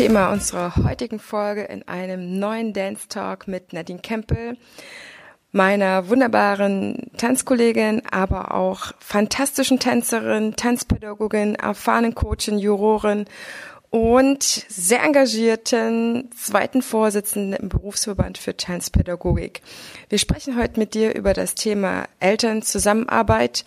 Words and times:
Thema 0.00 0.32
unserer 0.32 0.76
heutigen 0.76 1.18
Folge 1.18 1.64
in 1.64 1.86
einem 1.86 2.38
neuen 2.38 2.72
Dance 2.72 3.06
Talk 3.10 3.46
mit 3.46 3.74
Nadine 3.74 3.98
Kempel, 3.98 4.56
meiner 5.52 6.08
wunderbaren 6.08 7.10
Tanzkollegin, 7.18 8.00
aber 8.10 8.54
auch 8.54 8.92
fantastischen 8.98 9.78
Tänzerin, 9.78 10.56
Tanzpädagogin, 10.56 11.54
erfahrenen 11.54 12.14
Coachin, 12.14 12.58
Jurorin 12.58 13.26
und 13.90 14.42
sehr 14.42 15.02
engagierten 15.02 16.30
zweiten 16.34 16.80
Vorsitzenden 16.80 17.60
im 17.60 17.68
Berufsverband 17.68 18.38
für 18.38 18.56
Tanzpädagogik. 18.56 19.60
Wir 20.08 20.16
sprechen 20.16 20.58
heute 20.58 20.80
mit 20.80 20.94
dir 20.94 21.14
über 21.14 21.34
das 21.34 21.54
Thema 21.54 22.04
Elternzusammenarbeit. 22.20 23.66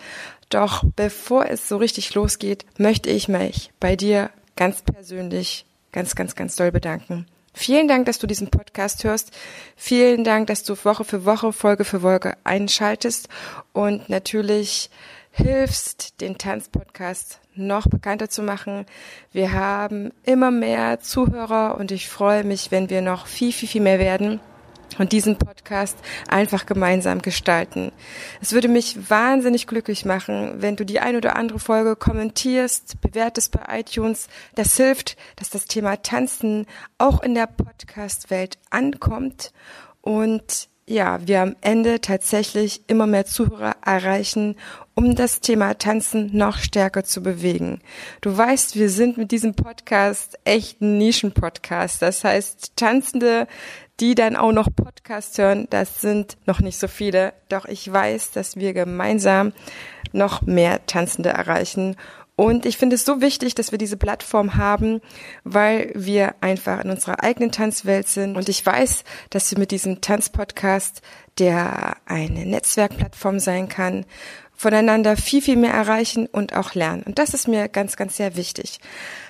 Doch 0.49 0.83
bevor 0.95 1.45
es 1.45 1.69
so 1.69 1.77
richtig 1.77 2.15
losgeht, 2.15 2.65
möchte 2.79 3.11
ich 3.11 3.27
mich 3.27 3.69
bei 3.79 3.95
dir 3.95 4.31
ganz 4.55 4.81
persönlich 4.81 5.67
ganz, 5.93 6.15
ganz, 6.15 6.35
ganz 6.35 6.57
doll 6.57 6.73
bedanken. 6.73 7.25
Vielen 7.53 7.87
Dank, 7.87 8.07
dass 8.07 8.19
du 8.19 8.27
diesen 8.27 8.49
Podcast 8.49 9.03
hörst. 9.03 9.31
Vielen 9.75 10.23
Dank, 10.23 10.47
dass 10.47 10.63
du 10.63 10.75
Woche 10.83 11.05
für 11.05 11.23
Woche, 11.23 11.53
Folge 11.53 11.85
für 11.85 12.01
Folge 12.01 12.35
einschaltest 12.43 13.29
und 13.71 14.09
natürlich 14.09 14.89
hilfst, 15.31 16.19
den 16.19 16.37
Tanzpodcast 16.37 17.39
noch 17.55 17.87
bekannter 17.87 18.29
zu 18.29 18.41
machen. 18.41 18.85
Wir 19.31 19.53
haben 19.53 20.11
immer 20.23 20.51
mehr 20.51 20.99
Zuhörer 20.99 21.77
und 21.77 21.91
ich 21.91 22.09
freue 22.09 22.43
mich, 22.43 22.71
wenn 22.71 22.89
wir 22.89 23.01
noch 23.01 23.27
viel, 23.27 23.53
viel, 23.53 23.69
viel 23.69 23.81
mehr 23.81 23.99
werden 23.99 24.39
und 24.99 25.11
diesen 25.11 25.37
Podcast 25.37 25.97
einfach 26.27 26.65
gemeinsam 26.65 27.21
gestalten. 27.21 27.91
Es 28.41 28.51
würde 28.53 28.67
mich 28.67 29.09
wahnsinnig 29.09 29.67
glücklich 29.67 30.05
machen, 30.05 30.61
wenn 30.61 30.75
du 30.75 30.85
die 30.85 30.99
ein 30.99 31.15
oder 31.15 31.35
andere 31.35 31.59
Folge 31.59 31.95
kommentierst, 31.95 33.01
bewertest 33.01 33.51
bei 33.51 33.79
iTunes. 33.79 34.27
Das 34.55 34.77
hilft, 34.77 35.17
dass 35.35 35.49
das 35.49 35.65
Thema 35.65 36.01
Tanzen 36.01 36.65
auch 36.97 37.21
in 37.21 37.35
der 37.35 37.47
Podcast-Welt 37.47 38.57
ankommt 38.69 39.51
und 40.01 40.69
ja, 40.85 41.25
wir 41.25 41.41
am 41.41 41.55
Ende 41.61 42.01
tatsächlich 42.01 42.81
immer 42.87 43.07
mehr 43.07 43.25
Zuhörer 43.25 43.75
erreichen, 43.85 44.55
um 44.95 45.15
das 45.15 45.39
Thema 45.39 45.75
Tanzen 45.75 46.35
noch 46.35 46.57
stärker 46.57 47.03
zu 47.03 47.23
bewegen. 47.23 47.81
Du 48.21 48.35
weißt, 48.35 48.75
wir 48.75 48.89
sind 48.89 49.17
mit 49.17 49.31
diesem 49.31 49.55
Podcast 49.55 50.37
echt 50.43 50.81
ein 50.81 50.97
Nischen-Podcast. 50.97 52.01
Das 52.01 52.23
heißt, 52.23 52.73
Tanzende 52.75 53.47
die 53.99 54.15
dann 54.15 54.35
auch 54.35 54.51
noch 54.51 54.67
Podcast 54.75 55.37
hören, 55.37 55.67
das 55.69 56.01
sind 56.01 56.37
noch 56.45 56.59
nicht 56.59 56.79
so 56.79 56.87
viele. 56.87 57.33
Doch 57.49 57.65
ich 57.65 57.91
weiß, 57.91 58.31
dass 58.31 58.55
wir 58.55 58.73
gemeinsam 58.73 59.53
noch 60.11 60.41
mehr 60.41 60.85
Tanzende 60.87 61.29
erreichen. 61.29 61.95
Und 62.35 62.65
ich 62.65 62.77
finde 62.77 62.95
es 62.95 63.05
so 63.05 63.21
wichtig, 63.21 63.53
dass 63.53 63.71
wir 63.71 63.77
diese 63.77 63.97
Plattform 63.97 64.55
haben, 64.55 65.01
weil 65.43 65.91
wir 65.93 66.35
einfach 66.41 66.83
in 66.83 66.89
unserer 66.89 67.23
eigenen 67.23 67.51
Tanzwelt 67.51 68.07
sind. 68.07 68.35
Und 68.35 68.49
ich 68.49 68.65
weiß, 68.65 69.03
dass 69.29 69.51
wir 69.51 69.59
mit 69.59 69.71
diesem 69.71 70.01
Tanzpodcast, 70.01 71.01
der 71.37 71.97
eine 72.05 72.45
Netzwerkplattform 72.45 73.39
sein 73.39 73.69
kann, 73.69 74.05
voneinander 74.55 75.17
viel, 75.17 75.41
viel 75.41 75.57
mehr 75.57 75.73
erreichen 75.73 76.25
und 76.27 76.55
auch 76.55 76.73
lernen. 76.73 77.03
Und 77.03 77.19
das 77.19 77.33
ist 77.33 77.47
mir 77.47 77.67
ganz, 77.69 77.97
ganz 77.97 78.17
sehr 78.17 78.35
wichtig. 78.35 78.79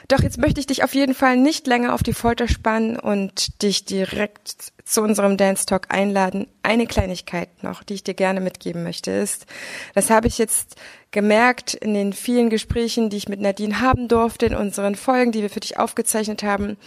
Doch 0.07 0.22
jetzt 0.22 0.38
möchte 0.38 0.59
ich 0.59 0.67
dich 0.67 0.83
auf 0.83 0.94
jeden 0.94 1.16
Fall 1.16 1.38
nicht 1.38 1.66
länger 1.67 1.94
auf 1.94 2.03
die 2.03 2.13
Folter 2.13 2.47
spannen 2.47 3.00
und 3.00 3.61
dich 3.63 3.85
direkt 3.85 4.72
zu 4.83 5.01
unserem 5.01 5.38
Dance 5.38 5.66
Talk 5.66 5.88
einladen. 5.89 6.47
Eine 6.61 6.88
Kleinigkeit 6.88 7.63
noch, 7.63 7.83
die 7.83 7.95
ich 7.95 8.03
dir 8.03 8.13
gerne 8.13 8.41
mitgeben 8.41 8.83
möchte, 8.83 9.11
ist, 9.11 9.45
das 9.94 10.09
habe 10.09 10.27
ich 10.27 10.38
jetzt 10.38 10.75
gemerkt 11.11 11.73
in 11.73 11.94
den 11.94 12.13
vielen 12.13 12.49
Gesprächen, 12.49 13.09
die 13.09 13.17
ich 13.17 13.29
mit 13.29 13.39
Nadine 13.39 13.81
haben 13.81 14.07
durfte, 14.07 14.47
in 14.47 14.55
unseren 14.55 14.95
Folgen, 14.95 15.31
die 15.31 15.41
wir 15.41 15.49
für 15.49 15.59
dich 15.61 15.77
aufgezeichnet 15.79 16.44
haben. 16.44 16.77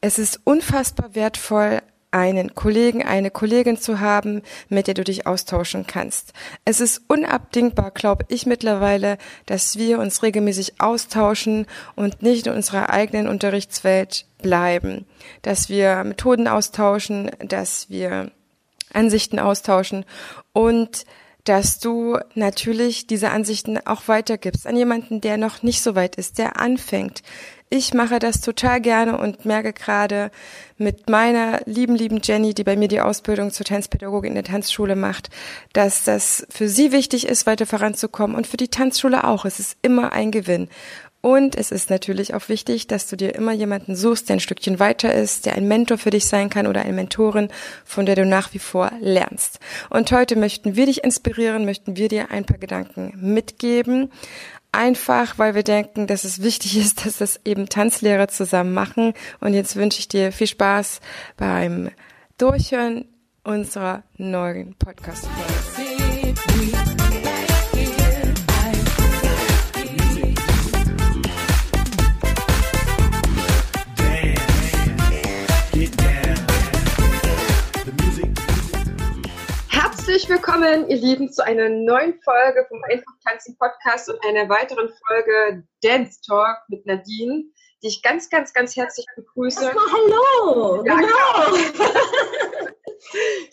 Es 0.00 0.18
ist 0.18 0.40
unfassbar 0.44 1.14
wertvoll, 1.14 1.80
einen 2.14 2.54
Kollegen, 2.54 3.02
eine 3.02 3.30
Kollegin 3.30 3.76
zu 3.76 3.98
haben, 3.98 4.42
mit 4.68 4.86
der 4.86 4.94
du 4.94 5.02
dich 5.02 5.26
austauschen 5.26 5.86
kannst. 5.86 6.32
Es 6.64 6.80
ist 6.80 7.02
unabdingbar, 7.08 7.90
glaube 7.90 8.24
ich 8.28 8.46
mittlerweile, 8.46 9.18
dass 9.46 9.76
wir 9.76 9.98
uns 9.98 10.22
regelmäßig 10.22 10.80
austauschen 10.80 11.66
und 11.96 12.22
nicht 12.22 12.46
in 12.46 12.52
unserer 12.52 12.90
eigenen 12.90 13.26
Unterrichtswelt 13.26 14.26
bleiben, 14.40 15.06
dass 15.42 15.68
wir 15.68 16.04
Methoden 16.04 16.46
austauschen, 16.46 17.32
dass 17.40 17.90
wir 17.90 18.30
Ansichten 18.92 19.40
austauschen 19.40 20.04
und 20.52 21.04
dass 21.42 21.78
du 21.78 22.18
natürlich 22.34 23.06
diese 23.06 23.30
Ansichten 23.30 23.78
auch 23.86 24.08
weitergibst 24.08 24.66
an 24.66 24.76
jemanden, 24.76 25.20
der 25.20 25.36
noch 25.36 25.62
nicht 25.62 25.82
so 25.82 25.94
weit 25.94 26.14
ist, 26.16 26.38
der 26.38 26.60
anfängt, 26.60 27.22
ich 27.74 27.92
mache 27.92 28.20
das 28.20 28.40
total 28.40 28.80
gerne 28.80 29.18
und 29.18 29.44
merke 29.44 29.72
gerade 29.72 30.30
mit 30.78 31.10
meiner 31.10 31.60
lieben, 31.66 31.96
lieben 31.96 32.20
Jenny, 32.22 32.54
die 32.54 32.62
bei 32.62 32.76
mir 32.76 32.86
die 32.86 33.00
Ausbildung 33.00 33.50
zur 33.50 33.66
Tanzpädagogin 33.66 34.30
in 34.30 34.34
der 34.36 34.44
Tanzschule 34.44 34.94
macht, 34.94 35.28
dass 35.72 36.04
das 36.04 36.46
für 36.50 36.68
sie 36.68 36.92
wichtig 36.92 37.26
ist, 37.26 37.46
weiter 37.46 37.66
voranzukommen 37.66 38.36
und 38.36 38.46
für 38.46 38.56
die 38.56 38.68
Tanzschule 38.68 39.24
auch. 39.24 39.44
Es 39.44 39.58
ist 39.58 39.76
immer 39.82 40.12
ein 40.12 40.30
Gewinn. 40.30 40.68
Und 41.20 41.56
es 41.56 41.72
ist 41.72 41.88
natürlich 41.88 42.34
auch 42.34 42.50
wichtig, 42.50 42.86
dass 42.86 43.08
du 43.08 43.16
dir 43.16 43.34
immer 43.34 43.52
jemanden 43.52 43.96
suchst, 43.96 44.28
der 44.28 44.36
ein 44.36 44.40
Stückchen 44.40 44.78
weiter 44.78 45.14
ist, 45.14 45.46
der 45.46 45.54
ein 45.54 45.66
Mentor 45.66 45.96
für 45.96 46.10
dich 46.10 46.26
sein 46.26 46.50
kann 46.50 46.66
oder 46.66 46.82
eine 46.82 46.92
Mentorin, 46.92 47.48
von 47.82 48.04
der 48.04 48.14
du 48.14 48.26
nach 48.26 48.52
wie 48.52 48.58
vor 48.58 48.92
lernst. 49.00 49.58
Und 49.88 50.12
heute 50.12 50.36
möchten 50.36 50.76
wir 50.76 50.84
dich 50.84 51.02
inspirieren, 51.02 51.64
möchten 51.64 51.96
wir 51.96 52.08
dir 52.08 52.30
ein 52.30 52.44
paar 52.44 52.58
Gedanken 52.58 53.14
mitgeben 53.16 54.12
einfach, 54.74 55.38
weil 55.38 55.54
wir 55.54 55.62
denken, 55.62 56.06
dass 56.06 56.24
es 56.24 56.42
wichtig 56.42 56.76
ist, 56.76 57.06
dass 57.06 57.18
das 57.18 57.40
eben 57.44 57.68
Tanzlehrer 57.68 58.28
zusammen 58.28 58.74
machen. 58.74 59.14
Und 59.40 59.54
jetzt 59.54 59.76
wünsche 59.76 59.98
ich 59.98 60.08
dir 60.08 60.32
viel 60.32 60.46
Spaß 60.46 61.00
beim 61.36 61.90
Durchhören 62.38 63.06
unserer 63.44 64.02
neuen 64.16 64.74
Podcast-Folge. 64.76 66.73
Herzlich 80.06 80.28
willkommen, 80.28 80.90
ihr 80.90 80.98
Lieben, 80.98 81.32
zu 81.32 81.42
einer 81.42 81.70
neuen 81.70 82.20
Folge 82.20 82.66
vom 82.68 82.78
Einfach 82.84 83.14
Tanzen 83.26 83.56
Podcast 83.56 84.10
und 84.10 84.22
einer 84.22 84.46
weiteren 84.50 84.90
Folge 85.08 85.64
Dance 85.82 86.20
Talk 86.20 86.58
mit 86.68 86.84
Nadine, 86.84 87.44
die 87.82 87.88
ich 87.88 88.02
ganz, 88.02 88.28
ganz, 88.28 88.52
ganz 88.52 88.76
herzlich 88.76 89.06
begrüße. 89.16 89.64
Erstmal 89.64 89.86
hallo, 89.90 90.84
ja, 90.84 90.96
genau. 90.96 91.56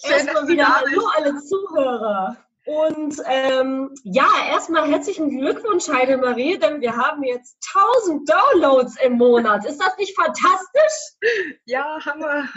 Schön, 0.03 0.11
erstmal 0.11 0.45
wieder 0.49 0.67
hallo 0.75 1.07
alle 1.15 1.39
Zuhörer. 1.39 2.35
Und 2.65 3.15
ähm, 3.27 3.95
ja, 4.03 4.27
erstmal 4.49 4.89
herzlichen 4.89 5.29
Glückwunsch, 5.29 5.87
Heidemarie, 5.87 6.59
denn 6.59 6.81
wir 6.81 6.97
haben 6.97 7.23
jetzt 7.23 7.65
1000 7.73 8.29
Downloads 8.29 8.97
im 9.01 9.13
Monat. 9.13 9.63
Ist 9.65 9.79
das 9.79 9.95
nicht 9.97 10.17
fantastisch? 10.17 11.15
Ja, 11.63 11.97
Hammer. 12.05 12.49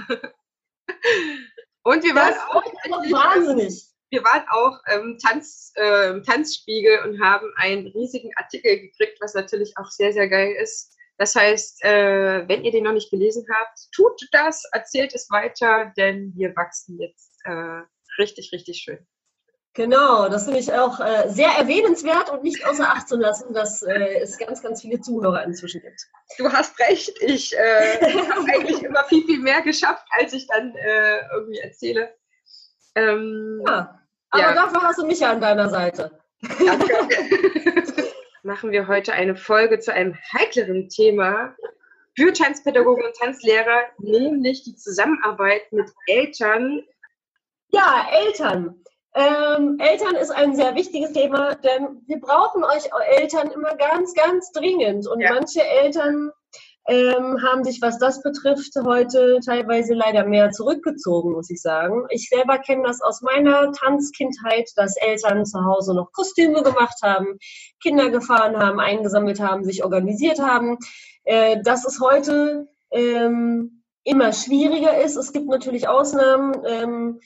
Und 1.85 2.03
wir 2.03 2.15
Das 2.15 2.37
waren 2.37 2.49
auch, 2.49 2.65
wahnsinnig. 3.13 3.85
wir 4.11 4.25
waren 4.25 4.45
auch 4.49 4.79
ähm, 4.91 5.19
Tanz, 5.23 5.73
äh, 5.77 6.21
Tanzspiegel 6.23 7.01
und 7.05 7.21
haben 7.23 7.47
einen 7.57 7.89
riesigen 7.89 8.31
Artikel 8.37 8.81
gekriegt, 8.81 9.19
was 9.21 9.35
natürlich 9.35 9.75
auch 9.77 9.91
sehr, 9.91 10.13
sehr 10.13 10.29
geil 10.29 10.57
ist. 10.61 10.97
Das 11.19 11.37
heißt, 11.37 11.85
äh, 11.85 12.49
wenn 12.49 12.65
ihr 12.65 12.73
den 12.73 12.85
noch 12.85 12.93
nicht 12.93 13.11
gelesen 13.11 13.47
habt, 13.53 13.79
tut 13.95 14.21
das, 14.33 14.65
erzählt 14.73 15.15
es 15.15 15.31
weiter, 15.31 15.93
denn 15.97 16.33
wir 16.35 16.57
wachsen 16.57 16.99
jetzt 16.99 17.39
äh, 17.45 17.83
richtig, 18.19 18.51
richtig 18.53 18.79
schön. 18.79 19.07
Genau, 19.75 20.29
das 20.29 20.45
finde 20.45 20.61
ich 20.61 20.73
auch 20.73 21.01
äh, 21.01 21.29
sehr 21.29 21.49
erwähnenswert 21.59 22.31
und 22.31 22.45
nicht 22.45 22.65
außer 22.65 22.89
Acht 22.89 23.09
zu 23.09 23.17
lassen, 23.17 23.53
dass 23.53 23.83
äh, 23.83 24.19
es 24.21 24.39
ganz, 24.39 24.63
ganz 24.63 24.81
viele 24.83 25.01
Zuhörer 25.01 25.43
inzwischen 25.43 25.81
gibt. 25.83 26.01
Du 26.39 26.51
hast 26.53 26.79
recht, 26.79 27.13
ich 27.21 27.57
äh, 27.57 28.01
habe 28.31 28.47
eigentlich 28.55 28.83
immer 28.85 29.03
viel, 29.05 29.25
viel 29.27 29.41
mehr 29.41 29.63
geschafft, 29.63 30.07
als 30.19 30.33
ich 30.33 30.47
dann 30.47 30.75
äh, 30.77 31.27
irgendwie 31.33 31.59
erzähle. 31.59 32.15
Ähm, 32.95 33.63
Ja, 33.67 34.01
aber 34.31 34.43
Ja. 34.43 34.55
dafür 34.55 34.83
hast 34.83 34.99
du 35.01 35.07
mich 35.07 35.19
ja 35.21 35.33
an 35.33 35.41
deiner 35.41 35.69
Seite. 35.69 36.21
Danke. 36.65 36.95
Machen 38.45 38.71
wir 38.71 38.87
heute 38.87 39.13
eine 39.13 39.35
Folge 39.35 39.81
zu 39.81 39.93
einem 39.93 40.15
heikleren 40.33 40.89
Thema. 40.89 41.57
für 42.17 42.33
Tanzpädagogen 42.33 43.05
und 43.05 43.17
Tanzlehrer, 43.17 43.83
nämlich 43.99 44.63
die 44.63 44.77
Zusammenarbeit 44.77 45.63
mit 45.73 45.91
Eltern. 46.07 46.85
Ja, 47.71 48.07
Eltern. 48.13 48.85
Ähm, 49.15 49.79
Eltern 49.79 50.17
ist 50.17 50.31
ein 50.31 50.57
sehr 50.57 50.75
wichtiges 50.75 51.13
Thema, 51.13 51.55
denn 51.55 52.03
wir 52.07 52.21
brauchen 52.21 52.65
euch 52.65 52.91
Eltern 53.17 53.51
immer 53.51 53.75
ganz, 53.77 54.13
ganz 54.15 54.51
dringend. 54.51 55.07
Und 55.07 55.21
ja. 55.21 55.33
manche 55.33 55.65
Eltern 55.65 56.33
ähm, 56.87 57.41
haben 57.43 57.65
sich, 57.65 57.81
was 57.81 57.99
das 57.99 58.23
betrifft, 58.23 58.73
heute 58.85 59.39
teilweise 59.45 59.95
leider 59.95 60.27
mehr 60.27 60.51
zurückgezogen, 60.51 61.33
muss 61.33 61.49
ich 61.49 61.63
sagen. 61.63 62.07
Ich 62.11 62.29
selber 62.29 62.59
kenne 62.59 62.83
das 62.87 63.01
aus 63.01 63.23
meiner 63.23 63.73
Tanzkindheit, 63.73 64.71
dass 64.77 64.97
Eltern 64.97 65.47
zu 65.47 65.65
Hause 65.65 65.95
noch 65.95 66.13
Kostüme 66.13 66.63
gemacht 66.63 66.99
haben, 67.03 67.39
Kinder 67.81 68.11
gefahren 68.11 68.59
haben, 68.59 68.81
eingesammelt 68.81 69.41
haben, 69.41 69.65
sich 69.65 69.85
organisiert 69.85 70.41
haben. 70.41 70.79
Äh, 71.25 71.63
dass 71.63 71.87
es 71.87 72.01
heute 72.01 72.69
ähm, 72.91 73.83
immer 74.05 74.33
schwieriger 74.33 75.01
ist. 75.01 75.17
Es 75.17 75.33
gibt 75.33 75.47
natürlich 75.47 75.89
Ausnahmen. 75.89 76.55
Ähm, 76.67 77.21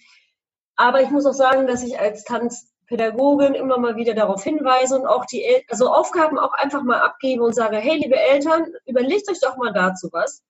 aber 0.79 1.03
ich 1.03 1.11
muss 1.11 1.27
auch 1.27 1.35
sagen, 1.35 1.67
dass 1.67 1.83
ich 1.83 1.99
als 1.99 2.25
Tanz 2.25 2.73
Pädagogin 2.87 3.55
immer 3.55 3.79
mal 3.79 3.97
wieder 3.97 4.15
darauf 4.15 4.43
hinweise 4.43 4.97
und 4.99 5.07
auch 5.07 5.27
die 5.27 5.45
El 5.45 5.63
also 5.69 5.93
Aufgaben 5.93 6.39
auch 6.39 6.55
einfach 6.55 6.83
mal 6.83 7.01
abgebe 7.01 7.43
und 7.43 7.55
sage, 7.55 7.77
hey, 7.77 7.99
liebe 7.99 8.17
Eltern, 8.17 8.73
überlegt 8.87 9.29
euch 9.29 9.41
doch 9.41 9.57
mal 9.57 9.73
dazu 9.73 10.09
was. 10.13 10.43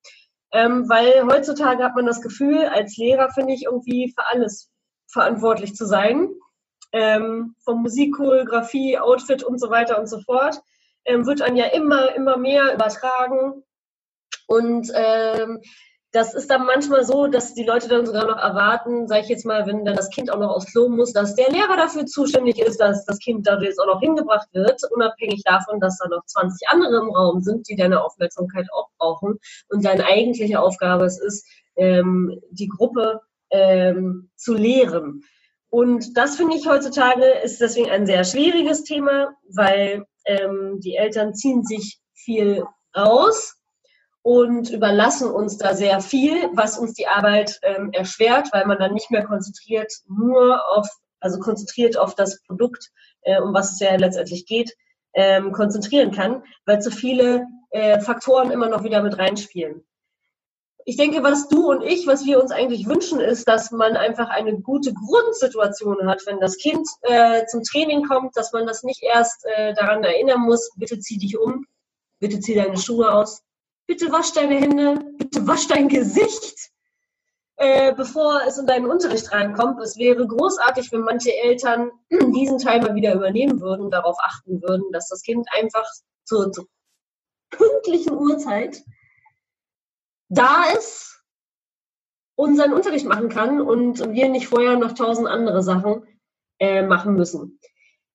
Ähm, 0.53 0.89
weil 0.89 1.27
heutzutage 1.27 1.83
hat 1.83 1.97
man 1.97 2.07
das 2.07 2.21
Gefühl, 2.21 2.67
als 2.67 2.97
Lehrer 2.97 3.31
finde 3.31 3.55
ich 3.55 3.65
irgendwie 3.65 4.15
für 4.17 4.25
alles 4.27 4.71
verantwortlich 5.09 5.75
zu 5.75 5.87
sein. 5.87 6.29
Ähm, 6.93 7.57
von 7.65 7.83
Musik, 7.83 8.15
Choreografie, 8.15 8.99
Outfit 8.99 9.43
und 9.43 9.59
so 9.59 9.71
weiter 9.71 9.99
und 9.99 10.09
so 10.09 10.21
fort. 10.21 10.61
Ähm, 11.07 11.27
wird 11.27 11.41
dann 11.41 11.57
ja 11.57 11.67
immer, 11.67 12.15
immer 12.15 12.37
mehr 12.37 12.75
übertragen. 12.75 13.65
Und 14.47 14.91
ähm, 14.95 15.61
das 16.13 16.33
ist 16.33 16.51
dann 16.51 16.65
manchmal 16.65 17.05
so, 17.05 17.27
dass 17.27 17.53
die 17.53 17.65
Leute 17.65 17.89
dann 17.89 18.07
sogar 18.07 18.27
noch 18.27 18.39
erwarten, 18.39 19.07
sage 19.09 19.23
ich 19.23 19.29
jetzt 19.29 19.45
mal, 19.45 19.67
wenn 19.67 19.85
dann 19.85 19.97
das 19.97 20.09
Kind 20.09 20.33
auch 20.33 20.39
noch 20.39 20.55
aufs 20.55 20.73
Klo 20.73 20.89
muss, 20.89 21.13
dass 21.13 21.35
der 21.35 21.51
Lehrer 21.51 21.77
dafür 21.77 22.07
zuständig 22.07 22.59
ist, 22.59 22.81
dass 22.81 23.05
das 23.05 23.19
Kind 23.19 23.47
da 23.47 23.61
jetzt 23.61 23.79
auch 23.79 23.87
noch 23.87 24.01
hingebracht 24.01 24.49
wird, 24.53 24.81
unabhängig 24.91 25.43
davon, 25.45 25.81
dass 25.81 25.99
da 25.99 26.09
noch 26.09 26.25
20 26.25 26.69
andere 26.69 26.97
im 27.03 27.11
Raum 27.11 27.43
sind, 27.43 27.69
die 27.69 27.77
deine 27.77 28.03
Aufmerksamkeit 28.03 28.67
auch 28.73 28.89
brauchen. 28.97 29.39
Und 29.69 29.85
deine 29.85 30.07
eigentliche 30.07 30.61
Aufgabe 30.61 31.05
es 31.05 31.21
ist, 31.21 31.47
ähm, 31.77 32.41
die 32.51 32.69
Gruppe 32.69 33.21
ähm, 33.51 34.31
zu 34.35 34.55
lehren. 34.55 35.25
Und 35.69 36.17
das 36.17 36.37
finde 36.37 36.57
ich 36.57 36.67
heutzutage 36.67 37.27
ist 37.45 37.61
deswegen 37.61 37.91
ein 37.91 38.07
sehr 38.07 38.25
schwieriges 38.25 38.85
Thema, 38.85 39.35
weil 39.55 40.07
ähm, 40.25 40.81
die 40.81 40.97
Eltern 40.97 41.35
ziehen 41.35 41.65
sich 41.65 42.01
viel 42.15 42.65
raus 42.97 43.58
und 44.29 44.69
überlassen 44.69 45.31
uns 45.31 45.57
da 45.57 45.75
sehr 45.75 46.03
viel, 46.03 46.51
was 46.53 46.79
uns 46.79 46.93
die 46.93 47.07
Arbeit 47.07 47.59
ähm, 47.63 47.93
erschwert, 47.95 48.51
weil 48.53 48.67
man 48.67 48.79
dann 48.79 48.93
nicht 48.93 49.11
mehr 49.11 49.25
konzentriert 49.25 49.91
nur 50.07 50.61
auf, 50.77 50.87
also 51.19 51.39
konzentriert 51.39 51.97
auf 51.97 52.15
das 52.15 52.43
Produkt, 52.43 52.91
äh, 53.23 53.41
um 53.41 53.55
was 53.55 53.73
es 53.73 53.81
ja 53.81 53.97
letztendlich 53.97 54.45
geht, 54.45 54.77
ähm, 55.15 55.53
konzentrieren 55.53 56.11
kann, 56.11 56.43
weil 56.67 56.83
zu 56.83 56.91
viele 56.91 57.47
äh, 57.71 58.01
Faktoren 58.01 58.51
immer 58.51 58.69
noch 58.69 58.85
wieder 58.85 59.03
mit 59.03 59.17
reinspielen. 59.17 59.83
Ich 60.85 60.99
denke, 60.99 61.23
was 61.23 61.49
du 61.49 61.71
und 61.71 61.83
ich, 61.83 62.07
was 62.07 62.27
wir 62.27 62.39
uns 62.39 62.53
eigentlich 62.53 62.87
wünschen, 62.87 63.21
ist, 63.21 63.49
dass 63.49 63.71
man 63.71 63.97
einfach 63.97 64.29
eine 64.29 64.61
gute 64.61 64.93
Grundsituation 64.93 66.07
hat, 66.07 66.21
wenn 66.27 66.39
das 66.39 66.59
Kind 66.59 66.87
äh, 67.01 67.47
zum 67.47 67.63
Training 67.63 68.07
kommt, 68.07 68.37
dass 68.37 68.53
man 68.53 68.67
das 68.67 68.83
nicht 68.83 69.03
erst 69.03 69.47
äh, 69.47 69.73
daran 69.73 70.05
erinnern 70.05 70.43
muss, 70.43 70.71
bitte 70.77 70.99
zieh 70.99 71.17
dich 71.17 71.39
um, 71.39 71.65
bitte 72.21 72.41
zieh 72.41 72.57
deine 72.57 72.77
Schuhe 72.77 73.11
aus, 73.11 73.43
bitte 73.89 74.13
wasch 74.13 74.33
deine 74.33 74.57
Hände, 74.57 75.01
bitte 75.17 75.45
wasch 75.49 75.67
dein 75.67 75.89
Gesicht, 75.89 76.71
äh, 77.57 77.93
bevor 77.95 78.43
es 78.47 78.59
in 78.59 78.67
deinen 78.67 78.87
Unterricht 78.87 79.33
reinkommt. 79.33 79.81
Es 79.81 79.97
wäre 79.97 80.27
großartig, 80.27 80.93
wenn 80.93 81.01
manche 81.01 81.35
Eltern 81.35 81.91
diesen 82.11 82.59
Teil 82.59 82.83
mal 82.83 82.95
wieder 82.95 83.15
übernehmen 83.15 83.61
würden 83.61 83.87
und 83.87 83.91
darauf 83.91 84.17
achten 84.21 84.63
würden, 84.63 84.85
dass 84.93 85.09
das 85.09 85.23
Kind 85.23 85.49
einfach 85.53 85.89
zur, 86.25 86.53
zur 86.53 86.69
pünktlichen 87.51 88.13
Uhrzeit 88.13 88.85
da 90.29 90.65
ist 90.77 91.25
und 92.37 92.57
seinen 92.57 92.75
Unterricht 92.75 93.07
machen 93.07 93.31
kann 93.31 93.61
und 93.63 94.13
wir 94.13 94.29
nicht 94.29 94.49
vorher 94.49 94.77
noch 94.77 94.93
tausend 94.93 95.27
andere 95.27 95.63
Sachen 95.63 96.07
äh, 96.61 96.83
machen 96.83 97.15
müssen. 97.15 97.59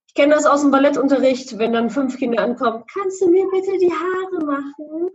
Ich 0.07 0.13
kenne 0.13 0.35
das 0.35 0.45
aus 0.45 0.61
dem 0.61 0.69
Ballettunterricht, 0.69 1.57
wenn 1.57 1.73
dann 1.73 1.89
fünf 1.89 2.17
Kinder 2.17 2.43
ankommen, 2.43 2.83
kannst 2.93 3.19
du 3.19 3.31
mir 3.31 3.47
bitte 3.49 3.75
die 3.79 3.91
Haare 3.91 4.45
machen? 4.45 5.09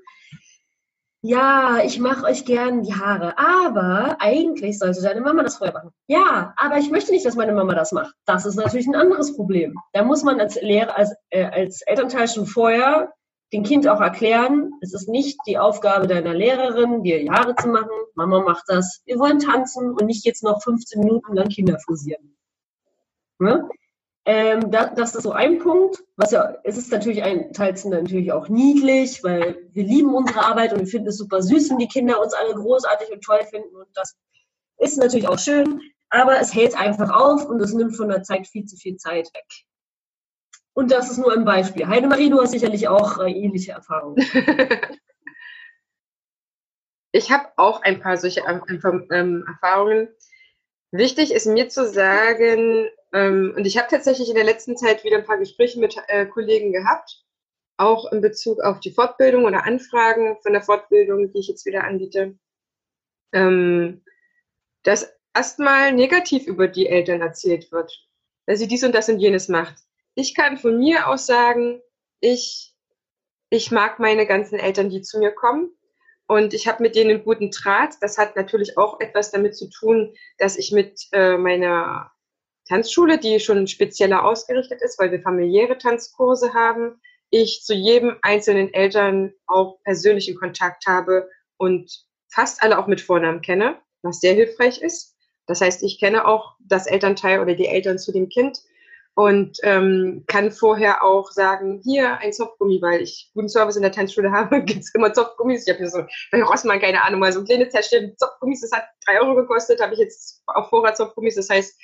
Ja, 1.21 1.79
ich 1.85 1.99
mache 1.99 2.25
euch 2.25 2.45
gern 2.45 2.83
die 2.83 2.95
Haare, 2.95 3.37
aber 3.39 4.17
eigentlich 4.21 4.79
sollte 4.79 5.03
deine 5.03 5.21
Mama 5.21 5.43
das 5.43 5.57
vorher 5.57 5.75
machen. 5.75 5.91
Ja, 6.07 6.55
aber 6.57 6.79
ich 6.79 6.91
möchte 6.91 7.11
nicht, 7.11 7.27
dass 7.27 7.35
meine 7.35 7.53
Mama 7.53 7.75
das 7.75 7.91
macht. 7.91 8.15
Das 8.25 8.47
ist 8.47 8.55
natürlich 8.55 8.87
ein 8.87 8.95
anderes 8.95 9.35
Problem. 9.35 9.75
Da 9.93 10.05
muss 10.05 10.23
man 10.23 10.41
als 10.41 10.61
Lehrer, 10.63 10.97
als, 10.97 11.13
äh, 11.31 11.45
als 11.45 11.83
Elternteil 11.83 12.29
schon 12.29 12.47
vorher 12.47 13.13
dem 13.53 13.63
Kind 13.65 13.89
auch 13.89 14.01
erklären, 14.01 14.71
es 14.81 14.93
ist 14.93 15.09
nicht 15.09 15.39
die 15.47 15.59
Aufgabe 15.59 16.07
deiner 16.07 16.35
Lehrerin, 16.35 17.03
dir 17.03 17.19
die 17.19 17.31
Haare 17.31 17.57
zu 17.57 17.69
machen. 17.69 17.89
Mama 18.15 18.41
macht 18.41 18.65
das. 18.67 19.01
Wir 19.07 19.19
wollen 19.19 19.39
tanzen 19.39 19.93
und 19.93 20.05
nicht 20.05 20.25
jetzt 20.25 20.45
noch 20.45 20.63
15 20.63 21.01
Minuten 21.01 21.35
lang 21.35 21.49
Kinder 21.49 21.79
fusieren. 21.85 22.37
Ne? 23.39 23.69
Ähm, 24.29 24.71
da, 24.71 24.91
das 24.91 25.15
ist 25.15 25.23
so 25.23 25.33
ein 25.33 25.59
Punkt. 25.59 26.05
Was 26.17 26.33
ja, 26.33 26.55
es 26.63 26.77
ist 26.77 26.93
natürlich 26.93 27.23
ein 27.23 27.51
teils 27.55 27.87
natürlich 27.87 28.31
auch 28.31 28.51
niedlich, 28.51 29.25
weil 29.25 29.57
wir 29.73 29.85
lieben 29.85 30.15
unsere 30.15 30.45
Arbeit 30.45 30.75
und 30.75 30.81
wir 30.81 30.87
finden 30.87 31.09
es 31.09 31.17
super 31.17 31.41
süß, 31.41 31.71
wenn 31.71 31.79
die 31.79 31.89
Kinder 31.89 32.21
uns 32.21 32.35
alle 32.35 32.55
großartig 32.55 33.11
und 33.11 33.25
toll 33.25 33.41
finden. 33.51 33.75
Und 33.75 33.89
das 33.95 34.19
ist 34.77 34.99
natürlich 34.99 35.29
auch 35.29 35.39
schön, 35.39 35.81
aber 36.11 36.39
es 36.39 36.55
hält 36.55 36.79
einfach 36.79 37.11
auf 37.11 37.47
und 37.47 37.59
es 37.63 37.73
nimmt 37.73 37.97
von 37.97 38.11
der 38.11 38.23
Zeit 38.23 38.47
viel 38.47 38.67
zu 38.67 38.77
viel 38.77 38.99
Zeit 38.99 39.31
weg. 39.33 39.47
Und 40.75 40.91
das 40.91 41.11
ist 41.11 41.17
nur 41.17 41.33
ein 41.33 41.47
Beispiel. 41.47 41.89
Heidemarie, 41.89 42.29
du 42.29 42.43
hast 42.43 42.51
sicherlich 42.51 42.87
auch 42.87 43.19
äh, 43.21 43.31
ähnliche 43.31 43.73
Erfahrungen. 43.73 44.23
ich 47.13 47.33
habe 47.33 47.49
auch 47.57 47.81
ein 47.81 48.01
paar 48.01 48.19
solche 48.19 48.43
ähm, 48.43 49.45
Erfahrungen. 49.47 50.09
Wichtig 50.91 51.33
ist 51.33 51.47
mir 51.47 51.69
zu 51.69 51.87
sagen, 51.87 52.89
ähm, 53.13 53.53
und 53.57 53.67
ich 53.67 53.77
habe 53.77 53.89
tatsächlich 53.91 54.29
in 54.29 54.35
der 54.35 54.45
letzten 54.45 54.77
Zeit 54.77 55.05
wieder 55.05 55.19
ein 55.19 55.25
paar 55.25 55.39
Gespräche 55.39 55.79
mit 55.79 55.97
äh, 56.09 56.27
Kollegen 56.27 56.73
gehabt, 56.73 57.25
auch 57.77 58.11
in 58.11 58.21
Bezug 58.21 58.61
auf 58.61 58.81
die 58.81 58.93
Fortbildung 58.93 59.45
oder 59.45 59.65
Anfragen 59.65 60.39
von 60.43 60.53
der 60.53 60.63
Fortbildung, 60.63 61.31
die 61.31 61.39
ich 61.41 61.49
jetzt 61.49 61.67
wieder 61.67 61.85
anbiete, 61.85 62.39
ähm, 63.33 64.03
dass 64.83 65.13
erstmal 65.35 65.93
negativ 65.93 66.47
über 66.47 66.69
die 66.69 66.89
Eltern 66.89 67.21
erzählt 67.21 67.71
wird, 67.71 67.93
dass 68.47 68.59
sie 68.59 68.69
dies 68.69 68.83
und 68.83 68.95
das 68.95 69.09
und 69.09 69.19
jenes 69.19 69.49
macht. 69.49 69.77
Ich 70.15 70.35
kann 70.35 70.57
von 70.57 70.79
mir 70.79 71.07
aus 71.07 71.27
sagen, 71.27 71.81
ich, 72.21 72.75
ich 73.51 73.71
mag 73.71 73.99
meine 73.99 74.27
ganzen 74.27 74.59
Eltern, 74.59 74.91
die 74.91 75.03
zu 75.03 75.19
mir 75.19 75.33
kommen. 75.33 75.71
Und 76.29 76.53
ich 76.53 76.69
habe 76.69 76.83
mit 76.83 76.95
denen 76.95 77.11
einen 77.11 77.25
guten 77.25 77.51
Draht. 77.51 77.95
Das 78.03 78.19
hat 78.19 78.37
natürlich 78.37 78.77
auch 78.77 79.01
etwas 79.01 79.31
damit 79.31 79.57
zu 79.57 79.69
tun, 79.71 80.15
dass 80.37 80.59
ich 80.59 80.73
mit 80.73 81.01
äh, 81.13 81.39
meiner 81.39 82.13
Tanzschule, 82.69 83.19
die 83.19 83.41
schon 83.41 83.67
spezieller 83.67 84.25
ausgerichtet 84.25 84.83
ist, 84.83 84.99
weil 84.99 85.11
wir 85.11 85.23
familiäre 85.23 85.79
Tanzkurse 85.79 86.53
haben, 86.53 87.01
ich 87.31 87.63
zu 87.65 87.75
jedem 87.75 88.17
einzelnen 88.21 88.73
Eltern 88.73 89.33
auch 89.47 89.83
persönlichen 89.85 90.37
Kontakt 90.37 90.87
habe 90.87 91.29
und 91.57 92.05
fast 92.31 92.63
alle 92.63 92.79
auch 92.79 92.87
mit 92.87 93.01
Vornamen 93.01 93.41
kenne, 93.41 93.79
was 94.03 94.21
sehr 94.21 94.35
hilfreich 94.35 94.83
ist. 94.83 95.17
Das 95.47 95.63
heißt, 95.63 95.83
ich 95.83 95.99
kenne 95.99 96.27
auch 96.27 96.57
das 96.61 96.87
Elternteil 96.87 97.41
oder 97.41 97.55
die 97.55 97.67
Eltern 97.67 97.99
zu 97.99 98.13
dem 98.13 98.29
Kind 98.29 98.61
und 99.19 99.59
ähm, 99.65 100.23
kann 100.29 100.53
vorher 100.53 101.03
auch 101.03 101.33
sagen, 101.33 101.81
hier 101.83 102.19
ein 102.19 102.33
Zopfgummi, 102.33 102.81
weil 102.81 103.03
ich 103.03 103.33
guten 103.35 103.49
Service 103.49 103.75
in 103.75 103.83
der 103.83 103.91
Tanzschule 103.91 104.31
habe, 104.33 104.63
gibt 104.63 104.85
es 104.85 104.95
immer 104.95 105.13
Zopfgummis. 105.13 105.67
Ich 105.67 105.73
habe 105.73 105.79
hier 105.79 105.91
so 105.91 106.05
bei 106.31 106.41
Rossmann, 106.41 106.79
keine 106.79 107.03
Ahnung, 107.03 107.19
mal 107.19 107.33
so 107.33 107.41
ein 107.41 107.45
kleines 107.45 107.73
Täschchen 107.73 108.17
Zopfgummis, 108.17 108.61
das 108.61 108.71
hat 108.71 108.85
drei 109.05 109.21
Euro 109.21 109.35
gekostet, 109.35 109.81
habe 109.81 109.95
ich 109.95 109.99
jetzt 109.99 110.41
auf 110.47 110.69
Vorrat 110.69 110.97
Zopfgummis. 110.97 111.35
Das 111.35 111.51
heißt, 111.51 111.77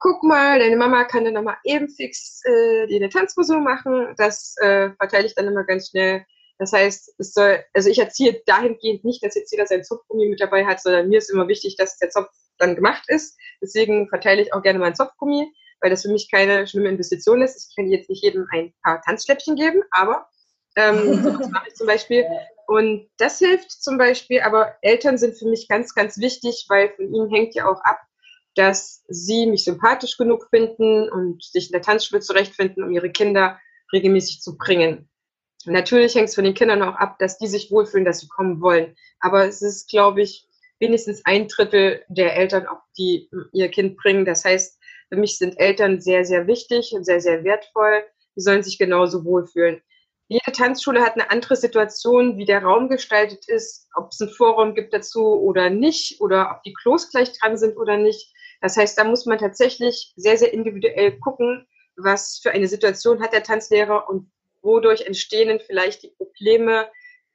guck 0.00 0.22
mal, 0.22 0.58
deine 0.58 0.76
Mama 0.76 1.04
kann 1.04 1.24
dann 1.24 1.32
nochmal 1.32 1.56
eben 1.64 1.88
fix 1.88 2.42
äh, 2.44 2.86
dir 2.88 2.96
eine 2.96 3.08
Tanzfrisur 3.08 3.60
machen. 3.60 4.12
Das 4.18 4.54
äh, 4.60 4.90
verteile 4.98 5.24
ich 5.24 5.34
dann 5.34 5.46
immer 5.46 5.64
ganz 5.64 5.88
schnell. 5.88 6.26
Das 6.58 6.74
heißt, 6.74 7.14
es 7.16 7.32
soll, 7.32 7.64
also 7.72 7.88
ich 7.88 7.98
erziehe 7.98 8.42
dahingehend 8.44 9.02
nicht, 9.02 9.24
dass 9.24 9.34
jetzt 9.34 9.50
jeder 9.50 9.66
sein 9.66 9.82
Zopfgummi 9.82 10.28
mit 10.28 10.42
dabei 10.42 10.66
hat, 10.66 10.82
sondern 10.82 11.08
mir 11.08 11.16
ist 11.16 11.30
immer 11.30 11.48
wichtig, 11.48 11.76
dass 11.78 11.96
der 11.96 12.10
Zopf 12.10 12.28
dann 12.58 12.74
gemacht 12.74 13.04
ist. 13.08 13.38
Deswegen 13.62 14.10
verteile 14.10 14.42
ich 14.42 14.52
auch 14.52 14.60
gerne 14.60 14.78
meinen 14.78 14.94
Zopfgummi, 14.94 15.50
weil 15.80 15.90
das 15.90 16.02
für 16.02 16.10
mich 16.10 16.30
keine 16.30 16.66
schlimme 16.66 16.88
Investition 16.88 17.42
ist. 17.42 17.70
Ich 17.70 17.76
kann 17.76 17.90
jetzt 17.90 18.10
nicht 18.10 18.22
jedem 18.22 18.46
ein 18.52 18.72
paar 18.82 19.00
Tanzschläppchen 19.02 19.56
geben, 19.56 19.82
aber 19.90 20.28
ähm, 20.76 21.22
das 21.38 21.50
mache 21.50 21.68
ich 21.68 21.74
zum 21.74 21.86
Beispiel. 21.86 22.24
Und 22.66 23.08
das 23.18 23.38
hilft 23.38 23.70
zum 23.70 23.96
Beispiel, 23.98 24.40
aber 24.40 24.74
Eltern 24.82 25.18
sind 25.18 25.38
für 25.38 25.48
mich 25.48 25.68
ganz, 25.68 25.94
ganz 25.94 26.18
wichtig, 26.18 26.66
weil 26.68 26.90
von 26.96 27.12
ihnen 27.14 27.30
hängt 27.30 27.54
ja 27.54 27.68
auch 27.68 27.80
ab, 27.82 28.00
dass 28.56 29.04
sie 29.08 29.46
mich 29.46 29.64
sympathisch 29.64 30.16
genug 30.16 30.48
finden 30.50 31.08
und 31.10 31.44
sich 31.44 31.66
in 31.66 31.72
der 31.72 31.82
Tanzschule 31.82 32.20
zurechtfinden, 32.20 32.82
um 32.82 32.90
ihre 32.90 33.10
Kinder 33.10 33.60
regelmäßig 33.92 34.40
zu 34.40 34.56
bringen. 34.56 35.08
Natürlich 35.66 36.14
hängt 36.14 36.28
es 36.28 36.34
von 36.34 36.44
den 36.44 36.54
Kindern 36.54 36.82
auch 36.82 36.94
ab, 36.94 37.18
dass 37.18 37.38
die 37.38 37.48
sich 37.48 37.70
wohlfühlen, 37.70 38.04
dass 38.04 38.20
sie 38.20 38.28
kommen 38.28 38.60
wollen. 38.60 38.96
Aber 39.20 39.46
es 39.46 39.62
ist, 39.62 39.88
glaube 39.88 40.22
ich, 40.22 40.48
wenigstens 40.78 41.24
ein 41.24 41.48
Drittel 41.48 42.04
der 42.08 42.36
Eltern, 42.36 42.66
auch 42.66 42.80
die 42.98 43.28
ihr 43.52 43.68
Kind 43.68 43.96
bringen. 43.96 44.24
Das 44.24 44.44
heißt, 44.44 44.75
für 45.08 45.16
mich 45.16 45.38
sind 45.38 45.58
Eltern 45.58 46.00
sehr, 46.00 46.24
sehr 46.24 46.46
wichtig 46.46 46.92
und 46.92 47.04
sehr, 47.04 47.20
sehr 47.20 47.44
wertvoll. 47.44 48.04
Die 48.36 48.40
sollen 48.40 48.62
sich 48.62 48.78
genauso 48.78 49.24
wohlfühlen. 49.24 49.82
Jede 50.28 50.50
Tanzschule 50.52 51.02
hat 51.02 51.14
eine 51.14 51.30
andere 51.30 51.54
Situation, 51.54 52.36
wie 52.36 52.44
der 52.44 52.62
Raum 52.62 52.88
gestaltet 52.88 53.48
ist, 53.48 53.88
ob 53.94 54.10
es 54.10 54.20
einen 54.20 54.30
Vorraum 54.30 54.74
gibt 54.74 54.92
dazu 54.92 55.40
oder 55.40 55.70
nicht, 55.70 56.20
oder 56.20 56.50
ob 56.50 56.62
die 56.64 56.74
Klos 56.74 57.10
gleich 57.10 57.38
dran 57.38 57.56
sind 57.56 57.76
oder 57.76 57.96
nicht. 57.96 58.32
Das 58.60 58.76
heißt, 58.76 58.98
da 58.98 59.04
muss 59.04 59.26
man 59.26 59.38
tatsächlich 59.38 60.12
sehr, 60.16 60.36
sehr 60.36 60.52
individuell 60.52 61.18
gucken, 61.20 61.66
was 61.96 62.40
für 62.42 62.50
eine 62.50 62.66
Situation 62.66 63.22
hat 63.22 63.32
der 63.32 63.44
Tanzlehrer 63.44 64.08
und 64.08 64.30
wodurch 64.62 65.02
entstehen 65.02 65.60
vielleicht 65.64 66.02
die 66.02 66.14
Probleme 66.16 66.88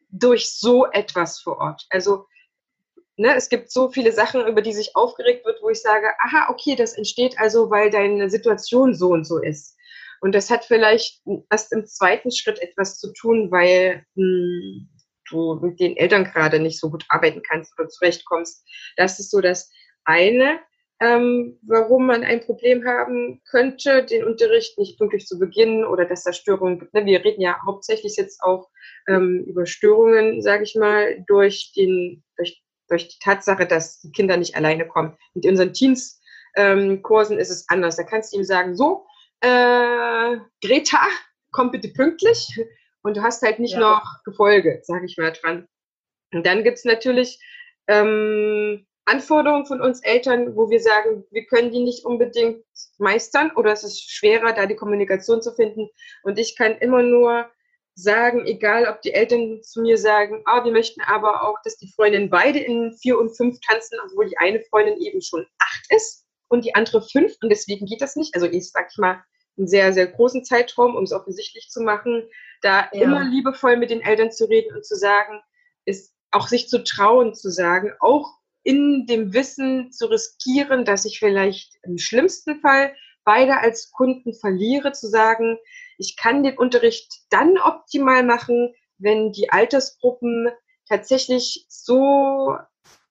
durch 0.09 0.51
so 0.51 0.85
etwas 0.87 1.39
vor 1.39 1.59
Ort. 1.59 1.85
Also 1.89 2.25
ne, 3.17 3.35
es 3.35 3.49
gibt 3.49 3.71
so 3.71 3.89
viele 3.89 4.11
Sachen, 4.11 4.45
über 4.47 4.61
die 4.61 4.73
sich 4.73 4.95
aufgeregt 4.95 5.45
wird, 5.45 5.61
wo 5.61 5.69
ich 5.69 5.81
sage, 5.81 6.07
aha, 6.19 6.49
okay, 6.49 6.75
das 6.75 6.93
entsteht 6.93 7.39
also, 7.39 7.69
weil 7.69 7.89
deine 7.89 8.29
Situation 8.29 8.93
so 8.93 9.09
und 9.09 9.25
so 9.25 9.39
ist. 9.39 9.77
Und 10.21 10.35
das 10.35 10.49
hat 10.49 10.65
vielleicht 10.65 11.21
erst 11.49 11.73
im 11.73 11.85
zweiten 11.85 12.31
Schritt 12.31 12.59
etwas 12.61 12.99
zu 12.99 13.11
tun, 13.13 13.51
weil 13.51 14.05
mh, 14.15 14.23
hm, 14.23 14.89
du 15.29 15.59
mit 15.61 15.79
den 15.79 15.95
Eltern 15.97 16.25
gerade 16.25 16.59
nicht 16.59 16.79
so 16.79 16.89
gut 16.89 17.05
arbeiten 17.09 17.41
kannst 17.41 17.77
oder 17.79 17.87
zurechtkommst. 17.87 18.65
Das 18.97 19.19
ist 19.19 19.31
so 19.31 19.39
das 19.39 19.71
eine 20.03 20.59
ähm, 21.01 21.57
warum 21.63 22.05
man 22.05 22.23
ein 22.23 22.41
Problem 22.41 22.85
haben 22.85 23.41
könnte, 23.49 24.05
den 24.05 24.23
Unterricht 24.23 24.77
nicht 24.77 24.99
pünktlich 24.99 25.25
zu 25.25 25.39
beginnen 25.39 25.83
oder 25.83 26.05
dass 26.05 26.23
da 26.23 26.31
Störungen 26.31 26.79
gibt. 26.79 26.93
Ne, 26.93 27.05
wir 27.07 27.25
reden 27.25 27.41
ja 27.41 27.59
hauptsächlich 27.65 28.17
jetzt 28.17 28.43
auch 28.43 28.69
ähm, 29.07 29.43
über 29.47 29.65
Störungen, 29.65 30.43
sage 30.43 30.63
ich 30.63 30.75
mal, 30.75 31.23
durch, 31.27 31.73
den, 31.75 32.23
durch, 32.37 32.60
durch 32.91 33.07
die 33.07 33.19
Tatsache, 33.19 33.65
dass 33.65 34.01
die 34.01 34.11
Kinder 34.11 34.37
nicht 34.37 34.55
alleine 34.55 34.87
kommen. 34.87 35.17
In 35.33 35.49
unseren 35.49 35.73
Teens-Kursen 35.73 37.35
ähm, 37.35 37.39
ist 37.39 37.49
es 37.49 37.67
anders. 37.69 37.95
Da 37.95 38.03
kannst 38.03 38.33
du 38.33 38.37
ihm 38.37 38.43
sagen, 38.43 38.75
so, 38.75 39.05
äh, 39.39 40.37
Greta, 40.63 41.07
komm 41.51 41.71
bitte 41.71 41.89
pünktlich. 41.89 42.59
Und 43.01 43.17
du 43.17 43.23
hast 43.23 43.41
halt 43.41 43.59
nicht 43.59 43.73
ja. 43.73 43.79
noch 43.79 44.23
Gefolge, 44.25 44.81
sage 44.83 45.05
ich 45.05 45.17
mal 45.17 45.31
dran. 45.31 45.67
Und 46.33 46.45
dann 46.45 46.63
gibt's 46.63 46.85
natürlich 46.85 47.39
ähm, 47.87 48.85
Anforderungen 49.05 49.65
von 49.65 49.81
uns 49.81 50.01
Eltern, 50.03 50.55
wo 50.55 50.69
wir 50.69 50.79
sagen, 50.79 51.25
wir 51.31 51.45
können 51.45 51.71
die 51.71 51.83
nicht 51.83 52.05
unbedingt 52.05 52.63
meistern 52.99 53.51
oder 53.55 53.71
es 53.71 53.83
ist 53.83 54.11
schwerer, 54.11 54.53
da 54.53 54.67
die 54.67 54.75
Kommunikation 54.75 55.41
zu 55.41 55.53
finden. 55.53 55.89
Und 56.23 56.37
ich 56.37 56.55
kann 56.55 56.77
immer 56.77 57.01
nur 57.01 57.49
sagen, 57.95 58.45
egal 58.45 58.87
ob 58.87 59.01
die 59.01 59.13
Eltern 59.13 59.61
zu 59.63 59.81
mir 59.81 59.97
sagen, 59.97 60.41
ah, 60.45 60.63
wir 60.63 60.71
möchten 60.71 61.01
aber 61.01 61.43
auch, 61.43 61.57
dass 61.63 61.77
die 61.77 61.91
Freundinnen 61.91 62.29
beide 62.29 62.59
in 62.59 62.93
vier 62.93 63.19
und 63.19 63.35
fünf 63.35 63.59
tanzen, 63.65 63.97
obwohl 64.05 64.27
die 64.27 64.37
eine 64.37 64.61
Freundin 64.61 64.97
eben 64.97 65.21
schon 65.21 65.45
acht 65.59 65.85
ist 65.89 66.25
und 66.47 66.65
die 66.65 66.75
andere 66.75 67.01
fünf 67.01 67.33
und 67.41 67.49
deswegen 67.49 67.85
geht 67.85 68.01
das 68.01 68.15
nicht. 68.15 68.33
Also 68.35 68.47
ich 68.47 68.71
sag 68.71 68.89
ich 68.91 68.97
mal, 68.97 69.21
einen 69.57 69.67
sehr, 69.67 69.93
sehr 69.93 70.07
großen 70.07 70.43
Zeitraum, 70.43 70.95
um 70.95 71.03
es 71.03 71.11
offensichtlich 71.11 71.69
zu 71.69 71.81
machen, 71.81 72.23
da 72.61 72.89
ja. 72.93 73.01
immer 73.01 73.23
liebevoll 73.23 73.77
mit 73.77 73.89
den 73.89 74.01
Eltern 74.01 74.31
zu 74.31 74.45
reden 74.45 74.75
und 74.75 74.85
zu 74.85 74.95
sagen, 74.95 75.41
ist 75.85 76.13
auch 76.31 76.47
sich 76.47 76.69
zu 76.69 76.83
trauen, 76.83 77.33
zu 77.33 77.49
sagen, 77.49 77.91
auch 77.99 78.27
in 78.63 79.05
dem 79.07 79.33
Wissen 79.33 79.91
zu 79.91 80.05
riskieren, 80.05 80.85
dass 80.85 81.05
ich 81.05 81.19
vielleicht 81.19 81.73
im 81.83 81.97
schlimmsten 81.97 82.59
Fall 82.61 82.95
beide 83.23 83.59
als 83.59 83.91
Kunden 83.91 84.33
verliere, 84.33 84.91
zu 84.93 85.07
sagen, 85.07 85.57
ich 86.01 86.17
kann 86.17 86.41
den 86.41 86.57
Unterricht 86.57 87.21
dann 87.29 87.57
optimal 87.59 88.23
machen, 88.23 88.73
wenn 88.97 89.31
die 89.31 89.51
Altersgruppen 89.51 90.49
tatsächlich 90.89 91.65
so 91.69 92.57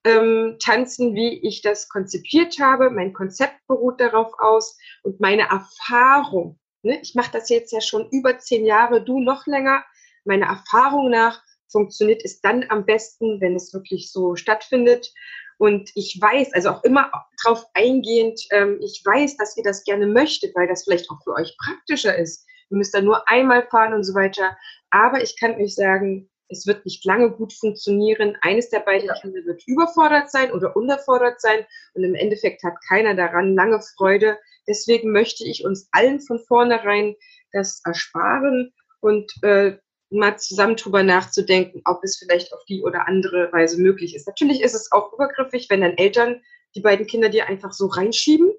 ähm, 0.04 0.56
tanzen, 0.60 1.14
wie 1.14 1.46
ich 1.46 1.62
das 1.62 1.88
konzipiert 1.88 2.58
habe. 2.58 2.90
Mein 2.90 3.12
Konzept 3.12 3.54
beruht 3.68 4.00
darauf 4.00 4.32
aus 4.38 4.76
und 5.04 5.20
meine 5.20 5.48
Erfahrung. 5.48 6.58
Ne? 6.82 7.00
Ich 7.00 7.14
mache 7.14 7.30
das 7.32 7.48
jetzt 7.48 7.72
ja 7.72 7.80
schon 7.80 8.08
über 8.10 8.38
zehn 8.38 8.66
Jahre, 8.66 9.04
du 9.04 9.20
noch 9.20 9.46
länger. 9.46 9.84
Meine 10.24 10.46
Erfahrung 10.46 11.10
nach 11.10 11.42
funktioniert 11.70 12.22
es 12.24 12.40
dann 12.40 12.66
am 12.68 12.84
besten, 12.84 13.40
wenn 13.40 13.54
es 13.54 13.72
wirklich 13.72 14.10
so 14.10 14.34
stattfindet. 14.34 15.12
Und 15.58 15.90
ich 15.94 16.18
weiß, 16.20 16.54
also 16.54 16.70
auch 16.70 16.84
immer 16.84 17.12
darauf 17.44 17.64
eingehend, 17.74 18.40
ähm, 18.50 18.80
ich 18.82 19.02
weiß, 19.04 19.36
dass 19.36 19.56
ihr 19.56 19.62
das 19.62 19.84
gerne 19.84 20.06
möchtet, 20.06 20.56
weil 20.56 20.66
das 20.66 20.84
vielleicht 20.84 21.08
auch 21.10 21.22
für 21.22 21.34
euch 21.34 21.56
praktischer 21.58 22.16
ist. 22.16 22.46
Ihr 22.70 22.76
müsst 22.76 22.94
dann 22.94 23.04
nur 23.04 23.28
einmal 23.28 23.66
fahren 23.66 23.94
und 23.94 24.04
so 24.04 24.14
weiter. 24.14 24.56
Aber 24.90 25.22
ich 25.22 25.38
kann 25.38 25.54
euch 25.56 25.74
sagen, 25.74 26.30
es 26.48 26.66
wird 26.66 26.84
nicht 26.84 27.04
lange 27.04 27.30
gut 27.30 27.52
funktionieren. 27.52 28.36
Eines 28.42 28.70
der 28.70 28.80
beiden 28.80 29.10
Kinder 29.20 29.44
wird 29.44 29.62
überfordert 29.66 30.30
sein 30.30 30.52
oder 30.52 30.74
unterfordert 30.76 31.40
sein 31.40 31.64
und 31.94 32.04
im 32.04 32.14
Endeffekt 32.14 32.62
hat 32.64 32.74
keiner 32.88 33.14
daran 33.14 33.54
lange 33.54 33.80
Freude. 33.96 34.36
Deswegen 34.66 35.12
möchte 35.12 35.44
ich 35.44 35.64
uns 35.64 35.88
allen 35.92 36.20
von 36.20 36.40
vornherein 36.46 37.14
das 37.52 37.80
ersparen 37.84 38.72
und 39.00 39.32
äh, 39.42 39.76
mal 40.10 40.38
zusammen 40.38 40.76
drüber 40.76 41.02
nachzudenken, 41.02 41.82
ob 41.84 42.02
es 42.02 42.18
vielleicht 42.18 42.52
auf 42.52 42.64
die 42.68 42.82
oder 42.82 43.06
andere 43.06 43.52
Weise 43.52 43.80
möglich 43.80 44.14
ist. 44.14 44.26
Natürlich 44.26 44.60
ist 44.60 44.74
es 44.74 44.90
auch 44.90 45.12
übergriffig, 45.12 45.68
wenn 45.70 45.80
dann 45.80 45.96
Eltern 45.96 46.42
die 46.74 46.80
beiden 46.80 47.06
Kinder 47.06 47.28
dir 47.28 47.48
einfach 47.48 47.72
so 47.72 47.86
reinschieben, 47.86 48.52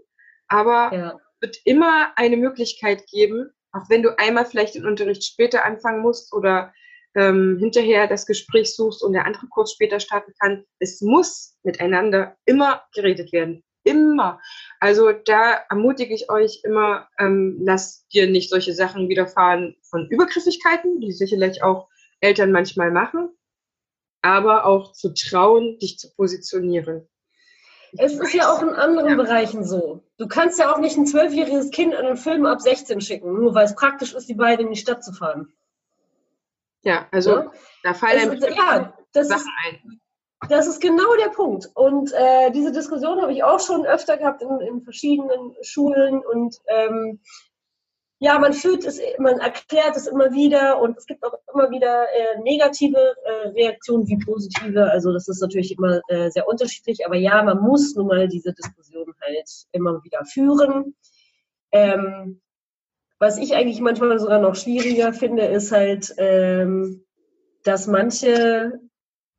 aber 0.47 0.95
ja. 0.95 1.19
wird 1.41 1.57
immer 1.65 2.13
eine 2.15 2.37
Möglichkeit 2.37 3.05
geben, 3.07 3.51
auch 3.71 3.89
wenn 3.89 4.03
du 4.03 4.17
einmal 4.17 4.45
vielleicht 4.45 4.75
den 4.75 4.85
Unterricht 4.85 5.23
später 5.23 5.65
anfangen 5.65 6.01
musst 6.01 6.33
oder 6.33 6.73
ähm, 7.15 7.57
hinterher 7.59 8.07
das 8.07 8.25
Gespräch 8.25 8.75
suchst 8.75 9.03
und 9.03 9.13
der 9.13 9.25
andere 9.25 9.47
Kurs 9.47 9.73
später 9.73 9.99
starten 9.99 10.33
kann. 10.39 10.63
Es 10.79 11.01
muss 11.01 11.57
miteinander 11.63 12.37
immer 12.45 12.83
geredet 12.93 13.33
werden 13.33 13.63
immer. 13.83 14.39
Also 14.79 15.11
da 15.11 15.53
ermutige 15.69 16.13
ich 16.13 16.29
euch 16.29 16.61
immer, 16.63 17.07
ähm, 17.17 17.59
lasst 17.61 18.11
dir 18.13 18.29
nicht 18.29 18.49
solche 18.49 18.73
Sachen 18.73 19.09
widerfahren 19.09 19.75
von 19.81 20.07
Übergriffigkeiten, 20.07 21.01
die 21.01 21.11
sicherlich 21.11 21.63
auch 21.63 21.89
Eltern 22.19 22.51
manchmal 22.51 22.91
machen, 22.91 23.29
aber 24.21 24.65
auch 24.65 24.93
zu 24.93 25.13
trauen, 25.13 25.79
dich 25.79 25.97
zu 25.97 26.13
positionieren. 26.15 27.07
Es 27.97 28.13
ist 28.13 28.33
ja 28.33 28.51
auch 28.51 28.61
in 28.61 28.69
anderen 28.69 29.09
ja. 29.09 29.15
Bereichen 29.15 29.63
so. 29.63 30.03
Du 30.17 30.27
kannst 30.27 30.59
ja 30.59 30.73
auch 30.73 30.79
nicht 30.79 30.97
ein 30.97 31.05
zwölfjähriges 31.05 31.71
Kind 31.71 31.93
an 31.93 32.05
einen 32.05 32.17
Film 32.17 32.45
ab 32.45 32.61
16 32.61 33.01
schicken, 33.01 33.33
nur 33.33 33.53
weil 33.53 33.65
es 33.65 33.75
praktisch 33.75 34.13
ist, 34.13 34.29
die 34.29 34.33
beiden 34.33 34.67
in 34.67 34.73
die 34.73 34.79
Stadt 34.79 35.03
zu 35.03 35.11
fahren. 35.13 35.51
Ja, 36.83 37.07
also 37.11 37.31
ja? 37.31 37.51
da 37.83 37.93
fallen 37.93 38.31
einem 38.31 38.41
ja, 38.41 38.93
Sachen 39.13 39.27
ist, 39.29 39.49
ein. 39.65 40.01
Das 40.49 40.67
ist 40.67 40.81
genau 40.81 41.15
der 41.17 41.29
Punkt. 41.29 41.69
Und 41.75 42.11
äh, 42.13 42.51
diese 42.51 42.71
Diskussion 42.71 43.21
habe 43.21 43.33
ich 43.33 43.43
auch 43.43 43.59
schon 43.59 43.85
öfter 43.85 44.17
gehabt 44.17 44.41
in, 44.41 44.59
in 44.61 44.81
verschiedenen 44.81 45.55
Schulen. 45.61 46.21
Und 46.25 46.57
ähm, 46.67 47.19
ja, 48.23 48.37
man 48.37 48.53
fühlt 48.53 48.85
es, 48.85 49.01
man 49.17 49.39
erklärt 49.39 49.97
es 49.97 50.05
immer 50.05 50.31
wieder 50.31 50.79
und 50.79 50.95
es 50.95 51.07
gibt 51.07 51.23
auch 51.23 51.33
immer 51.51 51.71
wieder 51.71 52.05
äh, 52.13 52.39
negative 52.43 53.15
äh, 53.25 53.47
Reaktionen 53.47 54.07
wie 54.07 54.17
positive. 54.17 54.91
Also 54.91 55.11
das 55.11 55.27
ist 55.27 55.41
natürlich 55.41 55.75
immer 55.75 56.01
äh, 56.07 56.29
sehr 56.29 56.47
unterschiedlich. 56.47 57.03
Aber 57.03 57.15
ja, 57.15 57.41
man 57.41 57.59
muss 57.59 57.95
nun 57.95 58.05
mal 58.05 58.27
diese 58.27 58.53
Diskussion 58.53 59.11
halt 59.21 59.49
immer 59.71 60.03
wieder 60.03 60.23
führen. 60.23 60.93
Ähm, 61.71 62.41
was 63.17 63.39
ich 63.39 63.55
eigentlich 63.55 63.81
manchmal 63.81 64.19
sogar 64.19 64.39
noch 64.39 64.55
schwieriger 64.55 65.13
finde, 65.13 65.45
ist 65.45 65.71
halt, 65.71 66.13
ähm, 66.17 67.03
dass 67.63 67.87
manche 67.87 68.79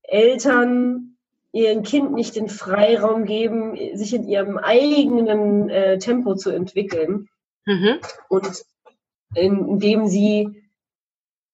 Eltern 0.03 1.19
ihrem 1.53 1.85
Kind 1.85 2.15
nicht 2.15 2.35
den 2.35 2.49
Freiraum 2.49 3.27
geben, 3.27 3.77
sich 3.97 4.13
in 4.13 4.27
ihrem 4.27 4.59
eigenen 4.59 5.69
äh, 5.71 5.99
Tempo 5.99 6.35
zu 6.35 6.51
entwickeln. 6.51 7.29
Mhm. 7.65 8.01
Und 8.29 8.65
indem 9.35 10.09
sie 10.09 10.63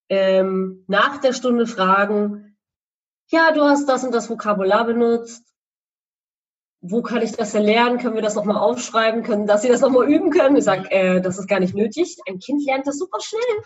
ähm, 0.09 0.83
nach 0.87 1.17
der 1.17 1.33
Stunde 1.33 1.67
fragen, 1.67 2.57
ja, 3.27 3.51
du 3.51 3.61
hast 3.61 3.87
das 3.87 4.03
und 4.03 4.13
das 4.13 4.29
Vokabular 4.29 4.85
benutzt. 4.85 5.45
Wo 6.81 7.01
kann 7.01 7.21
ich 7.21 7.33
das 7.33 7.53
lernen? 7.53 7.99
Können 7.99 8.15
wir 8.15 8.21
das 8.21 8.35
nochmal 8.35 8.57
aufschreiben? 8.57 9.23
Können, 9.23 9.47
dass 9.47 9.61
sie 9.61 9.67
das 9.67 9.81
nochmal 9.81 10.09
üben 10.09 10.31
können? 10.31 10.55
Ich 10.55 10.63
sage, 10.63 10.89
äh, 10.91 11.21
das 11.21 11.37
ist 11.37 11.47
gar 11.47 11.59
nicht 11.59 11.75
nötig. 11.75 12.17
Ein 12.27 12.39
Kind 12.39 12.65
lernt 12.65 12.87
das 12.87 12.97
super 12.97 13.19
schnell 13.19 13.63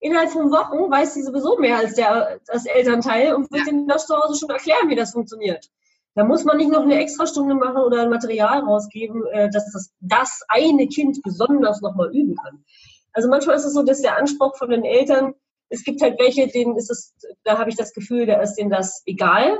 innerhalb 0.00 0.30
von 0.30 0.50
Wochen 0.50 0.90
weiß 0.90 1.14
sie 1.14 1.22
sowieso 1.22 1.58
mehr 1.58 1.78
als 1.78 1.94
der, 1.94 2.40
das 2.46 2.66
Elternteil 2.66 3.34
und 3.34 3.50
wird 3.52 3.66
ja. 3.66 3.72
ihnen 3.72 3.86
das 3.86 4.06
zu 4.06 4.16
Hause 4.16 4.38
schon 4.38 4.50
erklären, 4.50 4.88
wie 4.88 4.96
das 4.96 5.12
funktioniert. 5.12 5.66
Da 6.14 6.24
muss 6.24 6.44
man 6.44 6.56
nicht 6.56 6.72
noch 6.72 6.82
eine 6.82 6.98
Extrastunde 6.98 7.54
machen 7.54 7.82
oder 7.82 8.02
ein 8.02 8.10
Material 8.10 8.60
rausgeben, 8.60 9.24
äh, 9.26 9.48
dass 9.50 9.70
das, 9.72 9.92
das 10.00 10.40
eine 10.48 10.88
Kind 10.88 11.22
besonders 11.22 11.80
nochmal 11.82 12.10
üben 12.14 12.34
kann. 12.34 12.64
Also 13.12 13.28
manchmal 13.28 13.56
ist 13.56 13.64
es 13.64 13.74
so, 13.74 13.82
dass 13.82 14.02
der 14.02 14.16
Anspruch 14.16 14.56
von 14.56 14.70
den 14.70 14.84
Eltern, 14.84 15.34
es 15.68 15.84
gibt 15.84 16.02
halt 16.02 16.18
welche, 16.18 16.48
denen 16.48 16.76
ist 16.76 16.90
es, 16.90 17.14
da 17.44 17.58
habe 17.58 17.70
ich 17.70 17.76
das 17.76 17.92
Gefühl, 17.92 18.26
da 18.26 18.40
ist 18.40 18.54
denen 18.54 18.70
das 18.70 19.02
egal. 19.06 19.58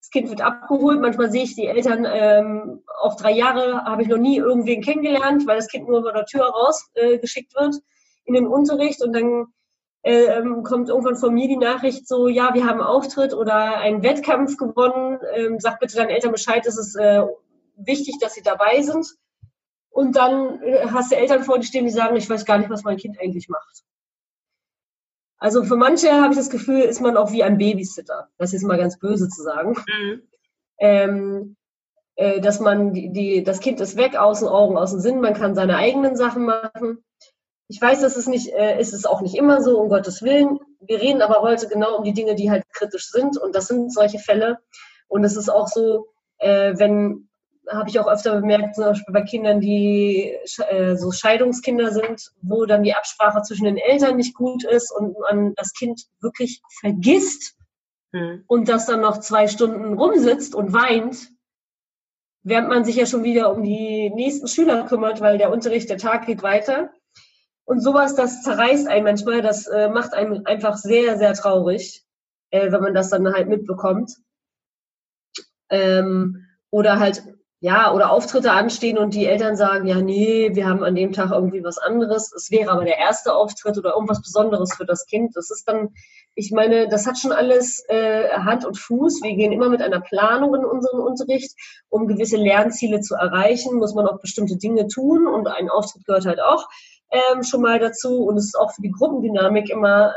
Das 0.00 0.10
Kind 0.10 0.30
wird 0.30 0.40
abgeholt. 0.40 1.00
Manchmal 1.00 1.30
sehe 1.30 1.42
ich 1.42 1.54
die 1.54 1.66
Eltern, 1.66 2.06
ähm, 2.10 2.82
auch 3.00 3.16
drei 3.16 3.32
Jahre 3.32 3.84
habe 3.84 4.02
ich 4.02 4.08
noch 4.08 4.16
nie 4.18 4.38
irgendwen 4.38 4.82
kennengelernt, 4.82 5.46
weil 5.46 5.56
das 5.56 5.68
Kind 5.68 5.88
nur 5.88 6.02
bei 6.02 6.12
der 6.12 6.24
Tür 6.24 6.44
rausgeschickt 6.46 7.52
äh, 7.54 7.60
wird 7.60 7.76
in 8.24 8.34
den 8.34 8.46
Unterricht 8.46 9.02
und 9.02 9.12
dann 9.12 9.46
ähm, 10.02 10.62
kommt 10.62 10.88
irgendwann 10.88 11.16
von 11.16 11.34
mir 11.34 11.48
die 11.48 11.56
Nachricht 11.56 12.08
so, 12.08 12.28
ja, 12.28 12.54
wir 12.54 12.66
haben 12.66 12.80
Auftritt 12.80 13.34
oder 13.34 13.78
einen 13.78 14.02
Wettkampf 14.02 14.56
gewonnen, 14.56 15.18
ähm, 15.34 15.60
sag 15.60 15.78
bitte 15.78 15.96
deinen 15.96 16.10
Eltern 16.10 16.32
Bescheid, 16.32 16.66
es 16.66 16.78
ist 16.78 16.96
äh, 16.96 17.22
wichtig, 17.76 18.18
dass 18.20 18.34
sie 18.34 18.42
dabei 18.42 18.80
sind. 18.82 19.06
Und 19.90 20.16
dann 20.16 20.62
äh, 20.62 20.86
hast 20.86 21.12
du 21.12 21.16
Eltern 21.16 21.42
vor 21.42 21.58
dir 21.58 21.66
stehen, 21.66 21.84
die 21.84 21.90
sagen, 21.92 22.16
ich 22.16 22.30
weiß 22.30 22.44
gar 22.44 22.58
nicht, 22.58 22.70
was 22.70 22.84
mein 22.84 22.96
Kind 22.96 23.18
eigentlich 23.20 23.48
macht. 23.48 23.82
Also 25.38 25.64
für 25.64 25.76
manche 25.76 26.12
habe 26.12 26.32
ich 26.32 26.38
das 26.38 26.50
Gefühl, 26.50 26.80
ist 26.80 27.00
man 27.00 27.16
auch 27.16 27.32
wie 27.32 27.42
ein 27.42 27.58
Babysitter. 27.58 28.28
Das 28.38 28.52
ist 28.52 28.62
mal 28.62 28.78
ganz 28.78 28.98
böse 28.98 29.28
zu 29.28 29.42
sagen. 29.42 29.70
Mhm. 29.70 30.22
Ähm, 30.78 31.56
äh, 32.16 32.40
dass 32.40 32.60
man 32.60 32.92
die, 32.92 33.10
die, 33.10 33.42
das 33.42 33.60
Kind 33.60 33.80
ist 33.80 33.96
weg, 33.96 34.16
aus 34.16 34.40
den 34.40 34.48
Augen, 34.48 34.76
aus 34.76 34.90
dem 34.90 35.00
Sinn, 35.00 35.20
man 35.20 35.32
kann 35.32 35.54
seine 35.54 35.76
eigenen 35.76 36.16
Sachen 36.16 36.44
machen. 36.44 37.02
Ich 37.68 37.80
weiß, 37.80 38.02
das 38.02 38.18
ist 38.18 38.28
nicht, 38.28 38.52
äh, 38.52 38.78
ist 38.78 38.92
es 38.92 39.06
auch 39.06 39.22
nicht 39.22 39.34
immer 39.34 39.62
so, 39.62 39.80
um 39.80 39.88
Gottes 39.88 40.22
Willen. 40.22 40.58
Wir 40.80 41.00
reden 41.00 41.22
aber 41.22 41.40
heute 41.40 41.68
genau 41.68 41.96
um 41.96 42.04
die 42.04 42.12
Dinge, 42.12 42.34
die 42.34 42.50
halt 42.50 42.64
kritisch 42.74 43.10
sind 43.10 43.38
und 43.38 43.54
das 43.54 43.68
sind 43.68 43.92
solche 43.92 44.18
Fälle. 44.18 44.58
Und 45.08 45.24
es 45.24 45.36
ist 45.36 45.48
auch 45.48 45.68
so, 45.68 46.08
äh, 46.38 46.74
wenn 46.76 47.29
habe 47.68 47.88
ich 47.88 47.98
auch 47.98 48.08
öfter 48.08 48.40
bemerkt, 48.40 48.74
zum 48.74 48.84
Beispiel 48.84 49.12
bei 49.12 49.22
Kindern, 49.22 49.60
die 49.60 50.36
äh, 50.68 50.96
so 50.96 51.12
Scheidungskinder 51.12 51.92
sind, 51.92 52.32
wo 52.42 52.64
dann 52.66 52.82
die 52.82 52.94
Absprache 52.94 53.42
zwischen 53.42 53.64
den 53.64 53.76
Eltern 53.76 54.16
nicht 54.16 54.34
gut 54.34 54.64
ist 54.64 54.92
und 54.92 55.16
man 55.18 55.54
das 55.54 55.72
Kind 55.72 56.02
wirklich 56.20 56.62
vergisst 56.80 57.56
hm. 58.12 58.44
und 58.46 58.68
das 58.68 58.86
dann 58.86 59.00
noch 59.00 59.20
zwei 59.20 59.46
Stunden 59.46 59.94
rumsitzt 59.94 60.54
und 60.54 60.72
weint, 60.72 61.28
während 62.42 62.68
man 62.68 62.84
sich 62.84 62.96
ja 62.96 63.06
schon 63.06 63.24
wieder 63.24 63.54
um 63.54 63.62
die 63.62 64.10
nächsten 64.10 64.48
Schüler 64.48 64.86
kümmert, 64.86 65.20
weil 65.20 65.38
der 65.38 65.52
Unterricht, 65.52 65.90
der 65.90 65.98
Tag 65.98 66.26
geht 66.26 66.42
weiter. 66.42 66.90
Und 67.64 67.80
sowas, 67.80 68.16
das 68.16 68.42
zerreißt 68.42 68.88
einen 68.88 69.04
manchmal, 69.04 69.42
das 69.42 69.66
äh, 69.66 69.88
macht 69.88 70.12
einen 70.12 70.44
einfach 70.46 70.76
sehr, 70.76 71.18
sehr 71.18 71.34
traurig, 71.34 72.04
äh, 72.50 72.72
wenn 72.72 72.80
man 72.80 72.94
das 72.94 73.10
dann 73.10 73.32
halt 73.32 73.48
mitbekommt. 73.48 74.12
Ähm, 75.68 76.46
oder 76.70 76.98
halt 76.98 77.22
ja, 77.62 77.92
oder 77.92 78.10
Auftritte 78.10 78.52
anstehen 78.52 78.96
und 78.96 79.12
die 79.12 79.26
Eltern 79.26 79.54
sagen, 79.54 79.86
ja, 79.86 80.00
nee, 80.00 80.50
wir 80.54 80.66
haben 80.66 80.82
an 80.82 80.94
dem 80.94 81.12
Tag 81.12 81.30
irgendwie 81.30 81.62
was 81.62 81.76
anderes. 81.76 82.32
Es 82.32 82.50
wäre 82.50 82.70
aber 82.70 82.84
der 82.84 82.96
erste 82.96 83.34
Auftritt 83.34 83.76
oder 83.76 83.92
irgendwas 83.92 84.22
Besonderes 84.22 84.74
für 84.74 84.86
das 84.86 85.04
Kind. 85.04 85.36
Das 85.36 85.50
ist 85.50 85.68
dann, 85.68 85.90
ich 86.34 86.52
meine, 86.52 86.88
das 86.88 87.06
hat 87.06 87.18
schon 87.18 87.32
alles 87.32 87.84
äh, 87.88 88.30
Hand 88.30 88.64
und 88.64 88.78
Fuß. 88.78 89.22
Wir 89.22 89.34
gehen 89.36 89.52
immer 89.52 89.68
mit 89.68 89.82
einer 89.82 90.00
Planung 90.00 90.54
in 90.54 90.64
unseren 90.64 91.00
Unterricht. 91.00 91.54
Um 91.90 92.08
gewisse 92.08 92.38
Lernziele 92.38 93.02
zu 93.02 93.14
erreichen, 93.14 93.76
muss 93.76 93.94
man 93.94 94.06
auch 94.06 94.20
bestimmte 94.20 94.56
Dinge 94.56 94.86
tun 94.86 95.26
und 95.26 95.46
ein 95.46 95.68
Auftritt 95.68 96.06
gehört 96.06 96.24
halt 96.24 96.40
auch 96.40 96.66
ähm, 97.10 97.42
schon 97.42 97.60
mal 97.60 97.78
dazu. 97.78 98.24
Und 98.24 98.38
es 98.38 98.46
ist 98.46 98.58
auch 98.58 98.72
für 98.72 98.80
die 98.80 98.90
Gruppendynamik 98.90 99.68
immer 99.68 100.14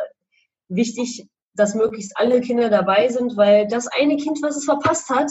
wichtig, 0.69 1.27
dass 1.55 1.75
möglichst 1.75 2.15
alle 2.15 2.39
Kinder 2.39 2.69
dabei 2.69 3.09
sind, 3.09 3.35
weil 3.35 3.67
das 3.67 3.87
eine 3.87 4.15
Kind, 4.15 4.41
was 4.41 4.55
es 4.55 4.63
verpasst 4.63 5.09
hat, 5.09 5.29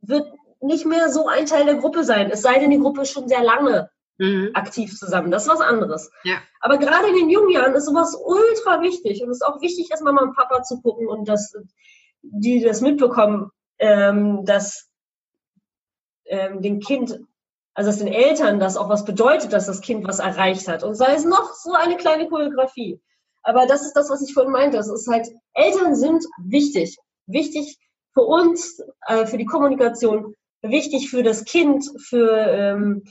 wird 0.00 0.35
nicht 0.60 0.86
mehr 0.86 1.10
so 1.10 1.28
ein 1.28 1.46
Teil 1.46 1.64
der 1.64 1.76
Gruppe 1.76 2.04
sein, 2.04 2.30
es 2.30 2.42
sei 2.42 2.58
denn, 2.58 2.70
die 2.70 2.78
Gruppe 2.78 3.02
ist 3.02 3.12
schon 3.12 3.28
sehr 3.28 3.42
lange 3.42 3.90
mhm. 4.18 4.50
aktiv 4.54 4.96
zusammen. 4.96 5.30
Das 5.30 5.44
ist 5.44 5.52
was 5.52 5.60
anderes. 5.60 6.10
Ja. 6.24 6.38
Aber 6.60 6.78
gerade 6.78 7.08
in 7.08 7.14
den 7.14 7.30
jungen 7.30 7.50
Jahren 7.50 7.74
ist 7.74 7.86
sowas 7.86 8.16
ultra 8.16 8.80
wichtig 8.80 9.22
und 9.22 9.30
es 9.30 9.38
ist 9.38 9.46
auch 9.46 9.60
wichtig, 9.60 9.88
dass 9.88 10.00
Mama 10.00 10.22
und 10.22 10.34
Papa 10.34 10.62
zu 10.62 10.80
gucken 10.80 11.08
und 11.08 11.28
dass 11.28 11.54
die 12.22 12.60
das 12.60 12.80
mitbekommen, 12.80 13.50
ähm, 13.78 14.44
dass 14.44 14.88
ähm, 16.26 16.60
dem 16.62 16.80
Kind, 16.80 17.20
also 17.74 17.90
dass 17.90 17.98
den 17.98 18.08
Eltern 18.08 18.58
das 18.58 18.76
auch 18.76 18.88
was 18.88 19.04
bedeutet, 19.04 19.52
dass 19.52 19.66
das 19.66 19.80
Kind 19.80 20.06
was 20.06 20.18
erreicht 20.18 20.66
hat. 20.68 20.82
Und 20.82 20.94
sei 20.94 21.14
es 21.14 21.24
noch 21.24 21.54
so 21.54 21.72
eine 21.72 21.96
kleine 21.96 22.28
Choreografie. 22.28 23.00
Aber 23.42 23.66
das 23.66 23.82
ist 23.82 23.92
das, 23.92 24.10
was 24.10 24.22
ich 24.22 24.34
vorhin 24.34 24.52
meinte. 24.52 24.76
Es 24.76 24.88
ist 24.88 25.06
halt, 25.06 25.28
Eltern 25.54 25.94
sind 25.94 26.24
wichtig. 26.42 26.96
Wichtig 27.26 27.78
für 28.12 28.22
uns, 28.22 28.82
äh, 29.06 29.26
für 29.26 29.38
die 29.38 29.44
Kommunikation, 29.44 30.34
wichtig 30.62 31.10
für 31.10 31.22
das 31.22 31.44
Kind, 31.44 31.84
für 32.08 32.30
ähm, 32.30 33.04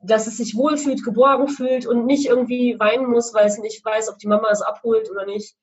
dass 0.00 0.26
es 0.26 0.36
sich 0.36 0.56
wohlfühlt, 0.56 1.04
geborgen 1.04 1.48
fühlt 1.48 1.86
und 1.86 2.06
nicht 2.06 2.26
irgendwie 2.26 2.78
weinen 2.78 3.06
muss, 3.06 3.34
weil 3.34 3.46
es 3.46 3.58
nicht 3.58 3.84
weiß, 3.84 4.08
ob 4.08 4.18
die 4.18 4.28
Mama 4.28 4.48
es 4.50 4.62
abholt 4.62 5.10
oder 5.10 5.26
nicht. 5.26 5.54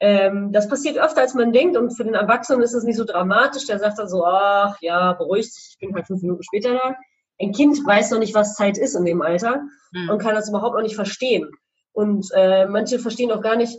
Ähm, 0.00 0.52
das 0.52 0.68
passiert 0.68 0.98
öfter, 0.98 1.22
als 1.22 1.34
man 1.34 1.52
denkt 1.52 1.76
und 1.76 1.90
für 1.90 2.04
den 2.04 2.14
Erwachsenen 2.14 2.62
ist 2.62 2.74
es 2.74 2.84
nicht 2.84 2.96
so 2.96 3.04
dramatisch. 3.04 3.66
Der 3.66 3.78
sagt 3.78 3.98
dann 3.98 4.08
so, 4.08 4.24
ach 4.24 4.76
ja, 4.80 5.14
beruhigt 5.14 5.52
ich 5.56 5.76
bin 5.80 5.94
halt 5.94 6.06
fünf 6.06 6.22
Minuten 6.22 6.42
später 6.42 6.74
da. 6.74 6.96
Ein 7.40 7.52
Kind 7.52 7.84
weiß 7.84 8.10
noch 8.10 8.18
nicht, 8.18 8.34
was 8.34 8.54
Zeit 8.54 8.78
ist 8.78 8.94
in 8.94 9.04
dem 9.04 9.22
Alter 9.22 9.62
mhm. 9.92 10.10
und 10.10 10.18
kann 10.18 10.34
das 10.34 10.48
überhaupt 10.48 10.74
noch 10.74 10.82
nicht 10.82 10.96
verstehen. 10.96 11.50
Und 11.92 12.28
äh, 12.34 12.66
manche 12.66 12.98
verstehen 12.98 13.32
auch 13.32 13.40
gar 13.40 13.56
nicht, 13.56 13.78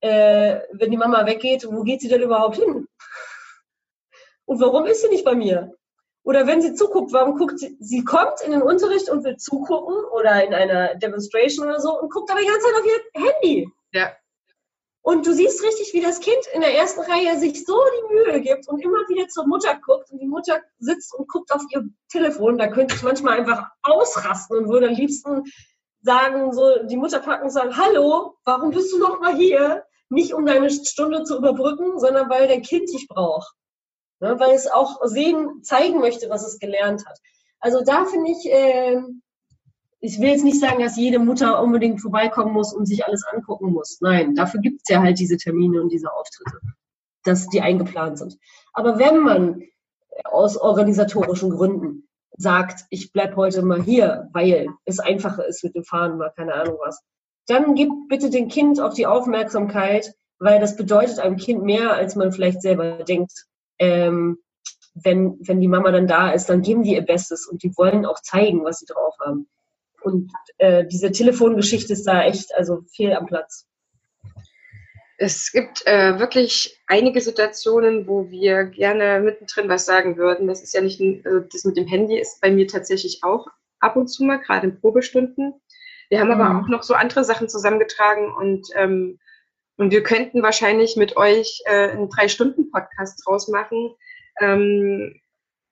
äh, 0.00 0.60
wenn 0.72 0.90
die 0.90 0.96
Mama 0.96 1.26
weggeht, 1.26 1.66
wo 1.70 1.82
geht 1.82 2.00
sie 2.00 2.08
denn 2.08 2.22
überhaupt 2.22 2.56
hin? 2.56 2.86
Und 4.44 4.60
warum 4.60 4.86
ist 4.86 5.02
sie 5.02 5.08
nicht 5.08 5.24
bei 5.24 5.34
mir? 5.34 5.74
Oder 6.24 6.46
wenn 6.46 6.62
sie 6.62 6.74
zuguckt, 6.74 7.12
warum 7.12 7.36
guckt 7.36 7.58
sie? 7.58 7.76
Sie 7.80 8.02
kommt 8.02 8.40
in 8.44 8.52
den 8.52 8.62
Unterricht 8.62 9.10
und 9.10 9.24
will 9.24 9.36
zugucken 9.36 9.94
oder 10.06 10.42
in 10.44 10.54
einer 10.54 10.94
Demonstration 10.94 11.68
oder 11.68 11.80
so 11.80 12.00
und 12.00 12.10
guckt 12.10 12.30
aber 12.30 12.40
die 12.40 12.46
ganze 12.46 12.66
Zeit 12.66 12.74
auf 12.74 12.86
ihr 12.86 13.22
Handy. 13.22 13.68
Ja. 13.92 14.10
Und 15.02 15.26
du 15.26 15.34
siehst 15.34 15.62
richtig, 15.62 15.92
wie 15.92 16.00
das 16.00 16.20
Kind 16.20 16.38
in 16.54 16.62
der 16.62 16.74
ersten 16.74 17.00
Reihe 17.00 17.38
sich 17.38 17.66
so 17.66 17.78
die 17.78 18.14
Mühe 18.14 18.40
gibt 18.40 18.66
und 18.68 18.80
immer 18.80 19.06
wieder 19.06 19.28
zur 19.28 19.46
Mutter 19.46 19.78
guckt 19.84 20.10
und 20.10 20.18
die 20.18 20.26
Mutter 20.26 20.62
sitzt 20.78 21.14
und 21.14 21.28
guckt 21.28 21.52
auf 21.52 21.62
ihr 21.68 21.84
Telefon. 22.10 22.56
Da 22.56 22.68
könnte 22.68 22.94
ich 22.94 23.02
manchmal 23.02 23.38
einfach 23.38 23.68
ausrasten 23.82 24.56
und 24.56 24.68
würde 24.70 24.88
am 24.88 24.94
liebsten 24.94 25.42
sagen, 26.00 26.54
so 26.54 26.84
die 26.84 26.96
Mutter 26.96 27.20
packen 27.20 27.44
und 27.44 27.50
sagen, 27.50 27.76
hallo, 27.76 28.38
warum 28.46 28.70
bist 28.70 28.94
du 28.94 28.98
noch 28.98 29.20
mal 29.20 29.36
hier? 29.36 29.84
Nicht 30.08 30.32
um 30.32 30.46
deine 30.46 30.70
Stunde 30.70 31.24
zu 31.24 31.36
überbrücken, 31.36 31.98
sondern 31.98 32.30
weil 32.30 32.48
dein 32.48 32.62
Kind 32.62 32.90
dich 32.90 33.06
braucht 33.08 33.54
ne, 34.20 34.38
weil 34.38 34.54
es 34.54 34.70
auch 34.70 35.00
sehen, 35.04 35.62
zeigen 35.62 36.00
möchte, 36.00 36.30
was 36.30 36.46
es 36.46 36.58
gelernt 36.58 37.06
hat. 37.06 37.18
Also 37.60 37.82
da 37.84 38.04
finde 38.04 38.30
ich, 38.30 38.50
äh, 38.50 39.00
ich 40.00 40.20
will 40.20 40.28
jetzt 40.28 40.44
nicht 40.44 40.60
sagen, 40.60 40.82
dass 40.82 40.96
jede 40.96 41.18
Mutter 41.18 41.62
unbedingt 41.62 42.00
vorbeikommen 42.00 42.52
muss 42.52 42.74
und 42.74 42.86
sich 42.86 43.06
alles 43.06 43.24
angucken 43.32 43.72
muss. 43.72 43.98
Nein, 44.00 44.34
dafür 44.34 44.60
gibt 44.60 44.82
es 44.82 44.88
ja 44.88 45.00
halt 45.00 45.18
diese 45.18 45.38
Termine 45.38 45.80
und 45.80 45.90
diese 45.90 46.12
Auftritte, 46.12 46.58
dass 47.24 47.48
die 47.48 47.62
eingeplant 47.62 48.18
sind. 48.18 48.36
Aber 48.72 48.98
wenn 48.98 49.20
man 49.20 49.62
aus 50.24 50.56
organisatorischen 50.56 51.50
Gründen 51.50 52.08
sagt, 52.36 52.84
ich 52.90 53.12
bleibe 53.12 53.36
heute 53.36 53.62
mal 53.62 53.82
hier, 53.82 54.28
weil 54.32 54.68
es 54.84 54.98
einfacher 54.98 55.46
ist 55.46 55.64
mit 55.64 55.74
dem 55.74 55.84
Fahren, 55.84 56.18
mal 56.18 56.32
keine 56.36 56.54
Ahnung 56.54 56.76
was, 56.84 57.02
dann 57.46 57.74
gibt 57.74 58.08
bitte 58.08 58.30
dem 58.30 58.48
Kind 58.48 58.80
auch 58.80 58.94
die 58.94 59.06
Aufmerksamkeit, 59.06 60.14
weil 60.38 60.60
das 60.60 60.76
bedeutet 60.76 61.18
einem 61.18 61.36
Kind 61.36 61.62
mehr, 61.62 61.94
als 61.94 62.16
man 62.16 62.32
vielleicht 62.32 62.62
selber 62.62 63.04
denkt 63.04 63.46
ähm, 63.78 64.38
wenn, 64.94 65.36
wenn 65.40 65.60
die 65.60 65.68
Mama 65.68 65.90
dann 65.90 66.06
da 66.06 66.30
ist, 66.30 66.46
dann 66.46 66.62
geben 66.62 66.84
die 66.84 66.94
ihr 66.94 67.02
Bestes 67.02 67.46
und 67.46 67.62
die 67.62 67.76
wollen 67.76 68.06
auch 68.06 68.20
zeigen, 68.20 68.64
was 68.64 68.78
sie 68.78 68.86
drauf 68.86 69.14
haben. 69.24 69.48
Und 70.02 70.30
äh, 70.58 70.84
diese 70.86 71.10
Telefongeschichte 71.10 71.92
ist 71.92 72.04
da 72.04 72.22
echt 72.24 72.54
also 72.54 72.82
fehl 72.94 73.12
am 73.12 73.26
Platz. 73.26 73.66
Es 75.16 75.52
gibt 75.52 75.86
äh, 75.86 76.18
wirklich 76.18 76.80
einige 76.86 77.20
Situationen, 77.20 78.06
wo 78.06 78.30
wir 78.30 78.64
gerne 78.64 79.20
mittendrin 79.20 79.68
was 79.68 79.86
sagen 79.86 80.16
würden. 80.16 80.46
Das 80.48 80.62
ist 80.62 80.74
ja 80.74 80.80
nicht, 80.80 81.00
äh, 81.00 81.22
das 81.50 81.64
mit 81.64 81.76
dem 81.76 81.86
Handy 81.86 82.18
ist 82.18 82.40
bei 82.40 82.50
mir 82.50 82.66
tatsächlich 82.66 83.20
auch 83.22 83.46
ab 83.80 83.96
und 83.96 84.08
zu 84.08 84.24
mal, 84.24 84.40
gerade 84.40 84.68
in 84.68 84.80
Probestunden. 84.80 85.54
Wir 86.10 86.20
haben 86.20 86.28
mhm. 86.28 86.40
aber 86.40 86.60
auch 86.60 86.68
noch 86.68 86.82
so 86.82 86.94
andere 86.94 87.24
Sachen 87.24 87.48
zusammengetragen 87.48 88.32
und 88.34 88.68
ähm, 88.74 89.18
und 89.76 89.90
wir 89.90 90.02
könnten 90.02 90.42
wahrscheinlich 90.42 90.96
mit 90.96 91.16
euch 91.16 91.62
äh, 91.66 91.90
einen 91.90 92.08
Drei-Stunden-Podcast 92.08 93.22
draus 93.24 93.48
machen, 93.48 93.94
ähm, 94.40 95.20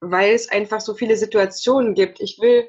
weil 0.00 0.34
es 0.34 0.48
einfach 0.48 0.80
so 0.80 0.94
viele 0.94 1.16
Situationen 1.16 1.94
gibt. 1.94 2.20
Ich 2.20 2.38
will 2.40 2.68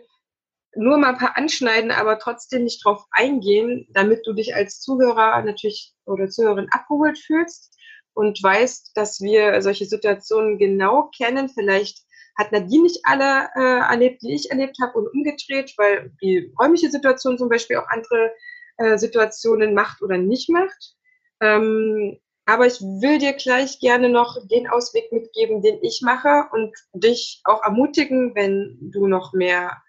nur 0.75 0.97
mal 0.97 1.09
ein 1.09 1.17
paar 1.17 1.37
anschneiden, 1.37 1.91
aber 1.91 2.19
trotzdem 2.19 2.63
nicht 2.63 2.83
drauf 2.85 3.05
eingehen, 3.11 3.87
damit 3.93 4.25
du 4.25 4.33
dich 4.33 4.55
als 4.55 4.79
Zuhörer 4.79 5.41
natürlich 5.43 5.93
oder 6.05 6.29
Zuhörerin 6.29 6.67
abgeholt 6.71 7.17
fühlst 7.17 7.77
und 8.13 8.41
weißt, 8.41 8.91
dass 8.95 9.21
wir 9.21 9.61
solche 9.61 9.85
Situationen 9.85 10.57
genau 10.57 11.09
kennen. 11.15 11.49
Vielleicht 11.49 11.99
hat 12.37 12.51
Nadine 12.51 12.83
nicht 12.83 13.01
alle 13.03 13.49
äh, 13.55 13.91
erlebt, 13.91 14.21
die 14.23 14.33
ich 14.33 14.49
erlebt 14.49 14.77
habe 14.81 14.97
und 14.97 15.07
umgedreht, 15.07 15.73
weil 15.77 16.11
die 16.21 16.51
räumliche 16.59 16.89
Situation 16.89 17.37
zum 17.37 17.49
Beispiel 17.49 17.77
auch 17.77 17.87
andere 17.89 18.31
äh, 18.77 18.97
Situationen 18.97 19.73
macht 19.73 20.01
oder 20.01 20.17
nicht 20.17 20.49
macht. 20.49 20.95
Ähm, 21.43 22.17
aber 22.45 22.67
ich 22.67 22.79
will 22.81 23.19
dir 23.19 23.33
gleich 23.33 23.79
gerne 23.79 24.09
noch 24.09 24.37
den 24.47 24.67
Ausweg 24.67 25.11
mitgeben, 25.11 25.61
den 25.61 25.79
ich 25.81 26.01
mache 26.01 26.45
und 26.51 26.73
dich 26.93 27.41
auch 27.43 27.63
ermutigen, 27.63 28.33
wenn 28.35 28.77
du 28.79 29.07
noch 29.07 29.33
mehr 29.33 29.81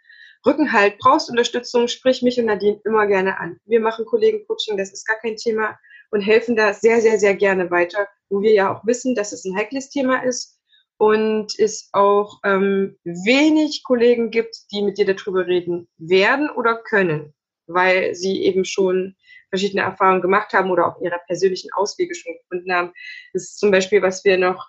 Rückenhalt 0.47 0.99
brauchst, 0.99 1.31
Unterstützung, 1.31 1.89
sprich 1.89 2.23
mich 2.23 2.39
und 2.39 2.47
Nadine 2.47 2.81
immer 2.85 3.07
gerne 3.07 3.39
an. 3.39 3.59
Wir 3.65 3.81
machen 3.81 4.05
Kollegencoaching, 4.05 4.77
das 4.77 4.93
ist 4.93 5.07
gar 5.07 5.17
kein 5.19 5.37
Thema 5.37 5.79
und 6.11 6.21
helfen 6.21 6.55
da 6.55 6.73
sehr, 6.75 7.01
sehr, 7.01 7.19
sehr 7.19 7.35
gerne 7.35 7.71
weiter, 7.71 8.07
wo 8.29 8.43
wir 8.43 8.53
ja 8.53 8.75
auch 8.75 8.87
wissen, 8.87 9.15
dass 9.15 9.33
es 9.33 9.45
ein 9.45 9.57
heikles 9.57 9.89
Thema 9.91 10.23
ist 10.23 10.61
und 10.99 11.59
es 11.59 11.89
auch 11.93 12.41
ähm, 12.45 12.97
wenig 13.05 13.83
Kollegen 13.85 14.31
gibt, 14.31 14.57
die 14.71 14.83
mit 14.83 14.99
dir 14.99 15.07
darüber 15.07 15.47
reden 15.47 15.89
werden 15.99 16.51
oder 16.51 16.77
können, 16.77 17.33
weil 17.67 18.15
sie 18.15 18.45
eben 18.45 18.65
schon 18.65 19.17
verschiedene 19.55 19.83
Erfahrungen 19.83 20.21
gemacht 20.21 20.53
haben 20.53 20.71
oder 20.73 20.89
auch 20.89 21.01
ihre 21.01 21.21
persönlichen 21.29 21.73
Auswege 21.75 22.15
schon 22.15 22.35
gefunden 22.35 22.73
haben. 22.73 22.93
Das 23.33 23.45
ist 23.45 23.59
zum 23.61 23.71
Beispiel, 23.71 24.03
was 24.03 24.25
wir 24.25 24.37
noch 24.37 24.69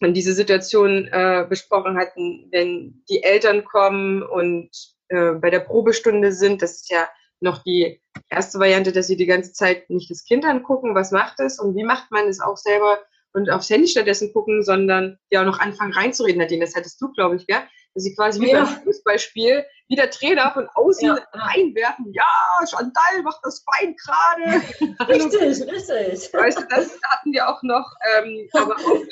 in 0.00 0.12
diese 0.12 0.32
Situation 0.32 1.06
äh, 1.12 1.46
besprochen 1.48 1.96
hatten, 1.96 2.48
wenn 2.50 3.04
die 3.08 3.22
Eltern 3.22 3.64
kommen 3.64 4.24
und 4.24 4.70
äh, 5.08 5.32
bei 5.32 5.50
der 5.50 5.60
Probestunde 5.60 6.32
sind, 6.32 6.62
das 6.62 6.72
ist 6.72 6.90
ja 6.90 7.08
noch 7.38 7.62
die 7.62 8.00
erste 8.28 8.58
Variante, 8.58 8.90
dass 8.90 9.06
sie 9.06 9.16
die 9.16 9.26
ganze 9.26 9.52
Zeit 9.52 9.88
nicht 9.88 10.10
das 10.10 10.24
Kind 10.24 10.44
angucken, 10.44 10.96
was 10.96 11.12
macht 11.12 11.38
es 11.38 11.60
und 11.60 11.76
wie 11.76 11.84
macht 11.84 12.10
man 12.10 12.26
es 12.26 12.40
auch 12.40 12.56
selber 12.56 12.98
und 13.32 13.50
aufs 13.50 13.70
Handy 13.70 13.86
stattdessen 13.86 14.32
gucken, 14.32 14.62
sondern 14.64 15.18
ja 15.30 15.42
auch 15.42 15.46
noch 15.46 15.60
anfangen 15.60 15.92
reinzureden, 15.92 16.40
Nadine, 16.40 16.64
das 16.64 16.74
hattest 16.74 17.00
du, 17.00 17.12
glaube 17.12 17.36
ich, 17.36 17.46
gell? 17.46 17.62
Dass 17.94 18.04
sie 18.04 18.14
quasi 18.14 18.40
wie 18.40 18.50
ja. 18.50 18.64
beim 18.64 18.82
Fußballspiel 18.84 19.64
wie 19.92 19.96
der 19.96 20.10
Trainer 20.10 20.50
von 20.52 20.66
außen 20.72 21.06
ja. 21.06 21.18
reinwerfen, 21.34 22.14
ja, 22.14 22.24
Chantal 22.66 23.22
macht 23.24 23.40
das 23.42 23.62
Bein 23.62 23.94
gerade. 23.94 24.64
richtig, 25.06 25.70
richtig. 25.70 26.32
Weißt 26.32 26.60
du, 26.60 26.66
das 26.70 26.98
hatten 27.10 27.30
wir 27.30 27.46
auch 27.46 27.62
noch, 27.62 27.84
ähm, 28.16 28.48
aber 28.54 28.74
auch 28.74 29.02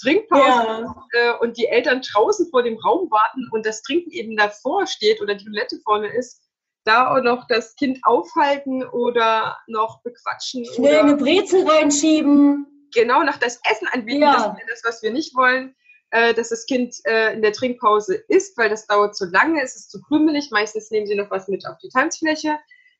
Trinkpause 0.00 0.42
ja. 0.42 0.94
äh, 1.12 1.38
und 1.40 1.58
die 1.58 1.66
Eltern 1.66 2.00
draußen 2.00 2.48
vor 2.48 2.62
dem 2.62 2.78
Raum 2.78 3.10
warten 3.10 3.50
und 3.52 3.66
das 3.66 3.82
Trinken 3.82 4.12
eben 4.12 4.34
davor 4.34 4.86
steht 4.86 5.20
oder 5.20 5.34
die 5.34 5.44
Toilette 5.44 5.78
vorne 5.84 6.08
ist, 6.08 6.40
da 6.84 7.14
auch 7.14 7.22
noch 7.22 7.46
das 7.48 7.76
Kind 7.76 7.98
aufhalten 8.04 8.82
oder 8.82 9.58
noch 9.66 10.00
bequatschen. 10.04 10.64
Schnell 10.64 11.00
eine 11.00 11.16
Brezel 11.16 11.68
reinschieben. 11.68 12.88
Genau, 12.94 13.22
nach 13.24 13.36
das 13.36 13.60
Essen 13.70 13.88
anbieten, 13.88 14.22
ja. 14.22 14.32
das 14.32 14.46
ist 14.46 14.84
das, 14.84 14.94
was 14.94 15.02
wir 15.02 15.10
nicht 15.10 15.36
wollen, 15.36 15.74
äh, 16.14 16.32
dass 16.32 16.50
das 16.50 16.64
Kind 16.66 16.94
äh, 17.06 17.32
in 17.32 17.42
der 17.42 17.52
Trinkpause 17.52 18.14
isst, 18.14 18.56
weil 18.56 18.70
das 18.70 18.86
dauert 18.86 19.16
zu 19.16 19.26
lange, 19.26 19.60
es 19.60 19.74
ist 19.74 19.90
zu 19.90 20.00
krümelig, 20.00 20.52
meistens 20.52 20.92
nehmen 20.92 21.08
sie 21.08 21.16
noch 21.16 21.28
was 21.28 21.48
mit 21.48 21.66
auf 21.66 21.76
die 21.78 21.88
Tanzfläche. 21.88 22.56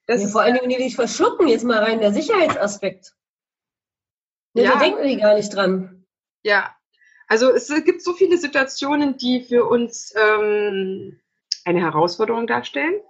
Das 0.07 0.21
ja, 0.21 0.29
vor 0.29 0.41
allen 0.43 0.55
Dingen, 0.55 0.65
wenn 0.65 0.77
die 0.77 0.83
dich 0.83 0.97
verschlucken, 0.97 1.47
jetzt 1.47 1.63
mal 1.63 1.79
rein 1.79 2.01
der 2.01 2.13
Sicherheitsaspekt. 2.13 3.13
Ja, 4.55 4.73
da 4.73 4.79
denken 4.81 5.07
die 5.07 5.17
gar 5.17 5.35
nicht 5.35 5.55
dran. 5.55 6.05
Ja, 6.43 6.75
also 7.29 7.53
es 7.53 7.69
gibt 7.85 8.03
so 8.03 8.15
viele 8.15 8.37
Situationen, 8.37 9.17
die 9.17 9.43
für 9.43 9.65
uns 9.65 10.13
ähm, 10.17 11.21
eine 11.65 11.81
Herausforderung 11.81 12.49
darstellen. 12.49 13.01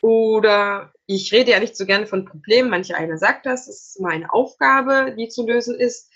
Oder 0.00 0.94
ich 1.04 1.32
rede 1.34 1.50
ja 1.50 1.60
nicht 1.60 1.76
so 1.76 1.84
gerne 1.84 2.06
von 2.06 2.24
Problemen, 2.24 2.70
manche 2.70 2.96
einer 2.96 3.18
sagt 3.18 3.44
das, 3.44 3.68
es 3.68 3.88
ist 3.88 3.96
immer 3.98 4.08
eine 4.08 4.32
Aufgabe, 4.32 5.14
die 5.18 5.28
zu 5.28 5.46
lösen 5.46 5.78
ist. 5.78 6.10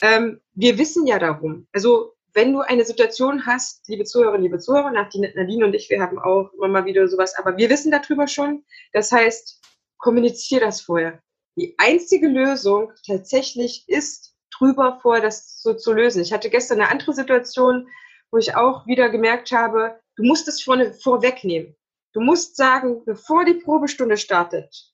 Ähm, 0.00 0.40
wir 0.54 0.78
wissen 0.78 1.06
ja 1.06 1.18
darum. 1.18 1.68
Also 1.72 2.14
wenn 2.38 2.52
du 2.52 2.60
eine 2.60 2.84
Situation 2.84 3.46
hast, 3.46 3.88
liebe 3.88 4.04
Zuhörerinnen, 4.04 4.44
liebe 4.44 4.60
Zuhörer, 4.60 4.92
Nadine 4.92 5.66
und 5.66 5.74
ich, 5.74 5.90
wir 5.90 6.00
haben 6.00 6.20
auch 6.20 6.52
immer 6.52 6.68
mal 6.68 6.84
wieder 6.84 7.08
sowas, 7.08 7.34
aber 7.34 7.56
wir 7.56 7.68
wissen 7.68 7.90
darüber 7.90 8.28
schon. 8.28 8.64
Das 8.92 9.10
heißt, 9.10 9.60
kommuniziere 9.96 10.60
das 10.60 10.80
vorher. 10.80 11.20
Die 11.56 11.74
einzige 11.78 12.28
Lösung 12.28 12.92
tatsächlich 13.04 13.82
ist, 13.88 14.36
drüber 14.56 15.00
vor, 15.02 15.20
das 15.20 15.60
so 15.60 15.74
zu 15.74 15.92
lösen. 15.92 16.22
Ich 16.22 16.32
hatte 16.32 16.48
gestern 16.48 16.80
eine 16.80 16.90
andere 16.92 17.12
Situation, 17.12 17.88
wo 18.30 18.38
ich 18.38 18.54
auch 18.54 18.86
wieder 18.86 19.10
gemerkt 19.10 19.50
habe, 19.50 19.98
du 20.14 20.22
musst 20.22 20.46
es 20.46 20.62
vorne 20.62 20.94
vorwegnehmen. 20.94 21.74
Du 22.12 22.20
musst 22.20 22.54
sagen, 22.54 23.04
bevor 23.04 23.46
die 23.46 23.54
Probestunde 23.54 24.16
startet, 24.16 24.92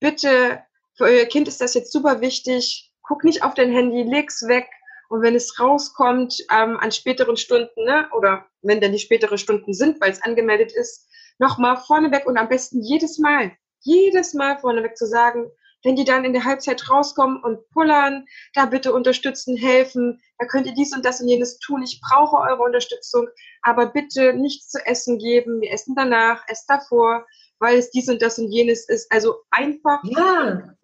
bitte, 0.00 0.62
für 0.98 1.04
euer 1.04 1.24
Kind 1.24 1.48
ist 1.48 1.62
das 1.62 1.72
jetzt 1.72 1.92
super 1.92 2.20
wichtig, 2.20 2.92
guck 3.00 3.24
nicht 3.24 3.42
auf 3.42 3.54
dein 3.54 3.72
Handy, 3.72 4.02
leg's 4.02 4.46
weg. 4.48 4.68
Und 5.08 5.22
wenn 5.22 5.34
es 5.34 5.58
rauskommt 5.60 6.44
ähm, 6.50 6.78
an 6.78 6.92
späteren 6.92 7.36
Stunden, 7.36 7.84
ne, 7.84 8.08
oder 8.16 8.46
wenn 8.62 8.80
dann 8.80 8.92
die 8.92 8.98
späteren 8.98 9.38
Stunden 9.38 9.72
sind, 9.72 10.00
weil 10.00 10.12
es 10.12 10.22
angemeldet 10.22 10.72
ist, 10.72 11.08
nochmal 11.38 11.76
vorneweg 11.76 12.26
und 12.26 12.36
am 12.36 12.48
besten 12.48 12.80
jedes 12.82 13.18
Mal, 13.18 13.52
jedes 13.80 14.34
Mal 14.34 14.58
vorneweg 14.58 14.96
zu 14.96 15.06
sagen, 15.06 15.50
wenn 15.84 15.96
die 15.96 16.04
dann 16.04 16.24
in 16.24 16.32
der 16.32 16.44
Halbzeit 16.44 16.90
rauskommen 16.90 17.42
und 17.42 17.68
pullern, 17.70 18.26
da 18.54 18.64
bitte 18.64 18.92
unterstützen, 18.92 19.56
helfen, 19.56 20.20
da 20.38 20.46
könnt 20.46 20.66
ihr 20.66 20.74
dies 20.74 20.94
und 20.94 21.04
das 21.04 21.20
und 21.20 21.28
jenes 21.28 21.58
tun. 21.58 21.82
Ich 21.82 22.00
brauche 22.00 22.36
eure 22.36 22.62
Unterstützung, 22.62 23.28
aber 23.62 23.86
bitte 23.86 24.32
nichts 24.32 24.70
zu 24.70 24.78
essen 24.86 25.18
geben. 25.18 25.60
Wir 25.60 25.72
essen 25.72 25.94
danach, 25.94 26.42
esst 26.48 26.68
davor, 26.68 27.26
weil 27.58 27.78
es 27.78 27.90
dies 27.90 28.08
und 28.08 28.22
das 28.22 28.38
und 28.38 28.50
jenes 28.50 28.88
ist. 28.88 29.12
Also 29.12 29.42
einfach. 29.50 30.02
Ja. 30.04 30.74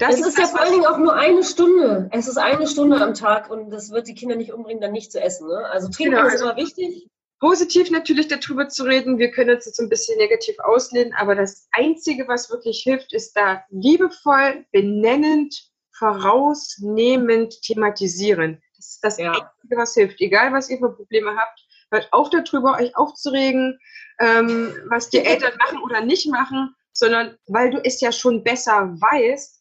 Das 0.00 0.14
es 0.14 0.20
ist, 0.20 0.26
ist 0.28 0.38
ja 0.38 0.46
vor 0.46 0.60
allen 0.60 0.72
Dingen 0.72 0.86
auch 0.86 0.98
nur 0.98 1.14
eine 1.14 1.44
Stunde. 1.44 2.08
Es 2.10 2.26
ist 2.26 2.38
eine 2.38 2.66
Stunde 2.66 3.00
am 3.00 3.14
Tag 3.14 3.50
und 3.50 3.70
das 3.70 3.90
wird 3.90 4.08
die 4.08 4.14
Kinder 4.14 4.34
nicht 4.34 4.52
umbringen, 4.52 4.80
dann 4.80 4.92
nicht 4.92 5.12
zu 5.12 5.20
essen. 5.20 5.46
Ne? 5.46 5.66
Also 5.70 5.88
trinken 5.88 6.14
genau, 6.14 6.26
ist 6.26 6.32
also 6.32 6.44
immer 6.46 6.56
wichtig 6.56 7.06
positiv 7.40 7.90
natürlich 7.90 8.28
darüber 8.28 8.68
zu 8.68 8.84
reden. 8.84 9.18
Wir 9.18 9.30
können 9.30 9.56
uns 9.56 9.66
jetzt 9.66 9.80
ein 9.80 9.88
bisschen 9.88 10.18
negativ 10.18 10.58
auslehnen, 10.60 11.14
aber 11.14 11.34
das 11.34 11.68
Einzige, 11.72 12.28
was 12.28 12.50
wirklich 12.50 12.82
hilft, 12.82 13.12
ist 13.12 13.32
da 13.36 13.64
liebevoll, 13.70 14.64
benennend, 14.72 15.70
vorausnehmend 15.92 17.60
thematisieren. 17.62 18.62
Das 18.76 18.88
ist 18.88 19.04
das 19.04 19.18
ja. 19.18 19.32
Einzige, 19.32 19.76
was 19.76 19.94
hilft. 19.94 20.20
Egal, 20.20 20.52
was 20.52 20.70
ihr 20.70 20.78
für 20.78 20.94
Probleme 20.94 21.34
habt, 21.36 21.60
hört 21.90 22.12
auf 22.12 22.30
darüber, 22.30 22.76
euch 22.78 22.96
aufzuregen, 22.96 23.78
ähm, 24.20 24.74
was 24.88 25.10
die 25.10 25.18
Eltern 25.18 25.52
machen 25.58 25.82
oder 25.82 26.02
nicht 26.02 26.30
machen, 26.30 26.74
sondern 26.92 27.36
weil 27.46 27.70
du 27.70 27.78
es 27.82 28.00
ja 28.00 28.12
schon 28.12 28.44
besser 28.44 28.94
weißt, 29.00 29.59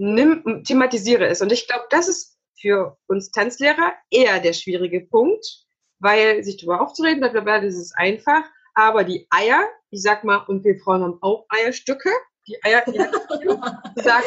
nimm, 0.00 0.64
thematisiere 0.64 1.26
es. 1.26 1.42
Und 1.42 1.52
ich 1.52 1.68
glaube, 1.68 1.84
das 1.90 2.08
ist 2.08 2.38
für 2.60 2.96
uns 3.06 3.30
Tanzlehrer 3.30 3.92
eher 4.10 4.40
der 4.40 4.52
schwierige 4.52 5.02
Punkt, 5.02 5.44
weil 5.98 6.42
sich 6.42 6.56
darüber 6.56 6.80
aufzureden, 6.80 7.20
bla, 7.20 7.60
das 7.60 7.74
ist 7.74 7.92
einfach. 7.96 8.42
Aber 8.74 9.04
die 9.04 9.26
Eier, 9.30 9.68
ich 9.90 10.02
sag 10.02 10.24
mal, 10.24 10.38
und 10.48 10.64
wir 10.64 10.78
Frauen 10.78 11.02
haben 11.02 11.18
auch 11.20 11.44
Eierstücke, 11.50 12.10
die 12.48 12.56
Eier, 12.64 12.82
die 12.86 12.98
sagen, 14.02 14.24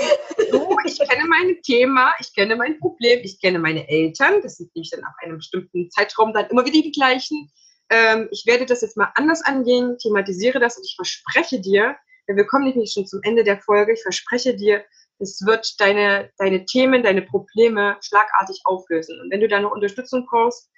so, 0.51 0.77
ich 0.85 0.99
kenne 0.99 1.27
mein 1.27 1.59
Thema, 1.63 2.13
ich 2.19 2.33
kenne 2.35 2.55
mein 2.55 2.79
Problem, 2.79 3.21
ich 3.23 3.41
kenne 3.41 3.57
meine 3.57 3.87
Eltern, 3.89 4.41
das 4.41 4.57
sind 4.57 4.73
nämlich 4.75 4.91
dann 4.91 5.01
nach 5.01 5.15
einem 5.23 5.37
bestimmten 5.37 5.89
Zeitraum 5.89 6.33
dann 6.33 6.47
immer 6.47 6.65
wieder 6.65 6.81
die 6.81 6.91
gleichen. 6.91 7.51
Ähm, 7.89 8.27
ich 8.31 8.43
werde 8.45 8.65
das 8.65 8.81
jetzt 8.81 8.97
mal 8.97 9.11
anders 9.15 9.43
angehen, 9.43 9.97
thematisiere 9.97 10.59
das 10.59 10.77
und 10.77 10.85
ich 10.85 10.95
verspreche 10.95 11.59
dir, 11.59 11.95
wir 12.27 12.45
kommen 12.45 12.65
nämlich 12.65 12.93
schon 12.93 13.07
zum 13.07 13.19
Ende 13.23 13.43
der 13.43 13.59
Folge, 13.59 13.93
ich 13.93 14.01
verspreche 14.01 14.55
dir, 14.55 14.83
es 15.23 15.45
wird 15.45 15.79
deine, 15.79 16.29
deine 16.37 16.65
Themen, 16.65 17.03
deine 17.03 17.23
Probleme 17.23 17.97
schlagartig 18.01 18.61
auflösen. 18.65 19.19
Und 19.19 19.31
wenn 19.31 19.41
du 19.41 19.47
da 19.47 19.59
noch 19.59 19.71
Unterstützung 19.71 20.27
brauchst, 20.29 20.69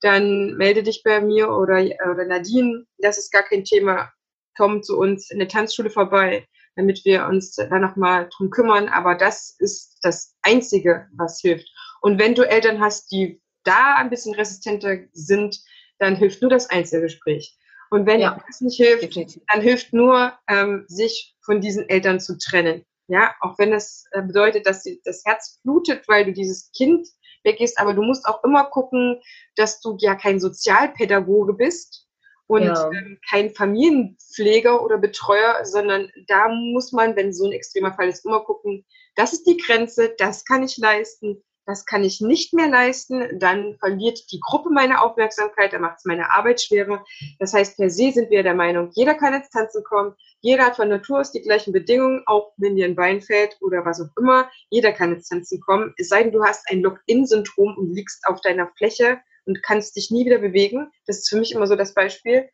dann 0.00 0.56
melde 0.56 0.82
dich 0.82 1.02
bei 1.04 1.20
mir 1.20 1.50
oder, 1.50 1.84
oder 2.10 2.24
Nadine. 2.24 2.86
Das 2.98 3.18
ist 3.18 3.30
gar 3.30 3.42
kein 3.42 3.64
Thema. 3.64 4.10
Komm 4.56 4.82
zu 4.82 4.98
uns 4.98 5.30
in 5.30 5.38
der 5.38 5.48
Tanzschule 5.48 5.90
vorbei, 5.90 6.46
damit 6.74 7.04
wir 7.04 7.26
uns 7.26 7.54
da 7.54 7.78
nochmal 7.78 8.28
drum 8.36 8.50
kümmern. 8.50 8.88
Aber 8.88 9.14
das 9.14 9.54
ist 9.58 9.98
das 10.02 10.34
Einzige, 10.42 11.06
was 11.16 11.40
hilft. 11.40 11.68
Und 12.00 12.18
wenn 12.18 12.34
du 12.34 12.42
Eltern 12.42 12.80
hast, 12.80 13.12
die 13.12 13.40
da 13.64 13.96
ein 13.96 14.10
bisschen 14.10 14.34
resistenter 14.34 14.96
sind, 15.12 15.60
dann 15.98 16.16
hilft 16.16 16.40
nur 16.40 16.50
das 16.50 16.70
Einzelgespräch. 16.70 17.56
Und 17.90 18.06
wenn 18.06 18.20
ja. 18.20 18.40
das 18.46 18.60
nicht 18.60 18.76
hilft, 18.76 19.16
dann 19.16 19.60
hilft 19.60 19.92
nur, 19.92 20.32
ähm, 20.48 20.84
sich 20.88 21.36
von 21.42 21.60
diesen 21.60 21.88
Eltern 21.88 22.20
zu 22.20 22.38
trennen. 22.38 22.84
Ja, 23.10 23.34
auch 23.40 23.58
wenn 23.58 23.72
das 23.72 24.04
äh, 24.12 24.22
bedeutet, 24.22 24.66
dass 24.66 24.84
das 25.04 25.24
Herz 25.24 25.58
blutet, 25.64 26.06
weil 26.06 26.24
du 26.24 26.32
dieses 26.32 26.70
Kind 26.70 27.08
weggehst. 27.42 27.78
Aber 27.78 27.92
du 27.92 28.02
musst 28.02 28.24
auch 28.26 28.44
immer 28.44 28.64
gucken, 28.64 29.20
dass 29.56 29.80
du 29.80 29.96
ja 29.98 30.14
kein 30.14 30.38
Sozialpädagoge 30.38 31.54
bist 31.54 32.06
und 32.46 32.62
ja. 32.62 32.90
ähm, 32.92 33.18
kein 33.28 33.50
Familienpfleger 33.50 34.80
oder 34.82 34.98
Betreuer, 34.98 35.64
sondern 35.64 36.10
da 36.28 36.48
muss 36.48 36.92
man, 36.92 37.16
wenn 37.16 37.32
so 37.32 37.46
ein 37.46 37.52
extremer 37.52 37.92
Fall 37.94 38.08
ist, 38.08 38.24
immer 38.24 38.44
gucken, 38.44 38.84
das 39.16 39.32
ist 39.32 39.44
die 39.44 39.56
Grenze, 39.56 40.14
das 40.16 40.44
kann 40.44 40.62
ich 40.62 40.76
leisten, 40.78 41.42
das 41.70 41.86
kann 41.86 42.02
ich 42.02 42.20
nicht 42.20 42.52
mehr 42.52 42.68
leisten, 42.68 43.38
dann 43.38 43.76
verliert 43.78 44.30
die 44.32 44.40
Gruppe 44.40 44.70
meine 44.70 45.00
Aufmerksamkeit, 45.00 45.72
dann 45.72 45.82
macht 45.82 45.98
es 45.98 46.04
meine 46.04 46.30
Arbeit 46.30 46.60
schwerer. 46.60 47.04
Das 47.38 47.54
heißt, 47.54 47.76
per 47.76 47.90
se 47.90 48.10
sind 48.10 48.30
wir 48.30 48.42
der 48.42 48.54
Meinung, 48.54 48.90
jeder 48.94 49.14
kann 49.14 49.34
ins 49.34 49.50
Tanzen 49.50 49.84
kommen, 49.84 50.14
jeder 50.40 50.66
hat 50.66 50.76
von 50.76 50.88
Natur 50.88 51.20
aus 51.20 51.32
die 51.32 51.42
gleichen 51.42 51.72
Bedingungen, 51.72 52.22
auch 52.26 52.52
wenn 52.56 52.76
dir 52.76 52.86
ein 52.86 52.96
Bein 52.96 53.20
fällt 53.20 53.56
oder 53.60 53.84
was 53.84 54.00
auch 54.00 54.10
immer. 54.18 54.50
Jeder 54.70 54.92
kann 54.92 55.14
ins 55.14 55.28
Tanzen 55.28 55.60
kommen, 55.60 55.94
es 55.96 56.08
sei 56.08 56.24
denn, 56.24 56.32
du 56.32 56.42
hast 56.42 56.68
ein 56.70 56.80
Lock-in-Syndrom 56.80 57.76
und 57.76 57.94
liegst 57.94 58.26
auf 58.26 58.40
deiner 58.40 58.68
Fläche 58.76 59.20
und 59.44 59.62
kannst 59.62 59.96
dich 59.96 60.10
nie 60.10 60.26
wieder 60.26 60.38
bewegen. 60.38 60.90
Das 61.06 61.18
ist 61.18 61.28
für 61.28 61.38
mich 61.38 61.52
immer 61.52 61.66
so 61.66 61.76
das 61.76 61.94
Beispiel. 61.94 62.48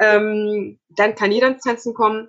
Ähm, 0.00 0.78
dann 0.88 1.14
kann 1.14 1.32
jeder 1.32 1.48
ins 1.48 1.62
Tanzen 1.62 1.94
kommen. 1.94 2.28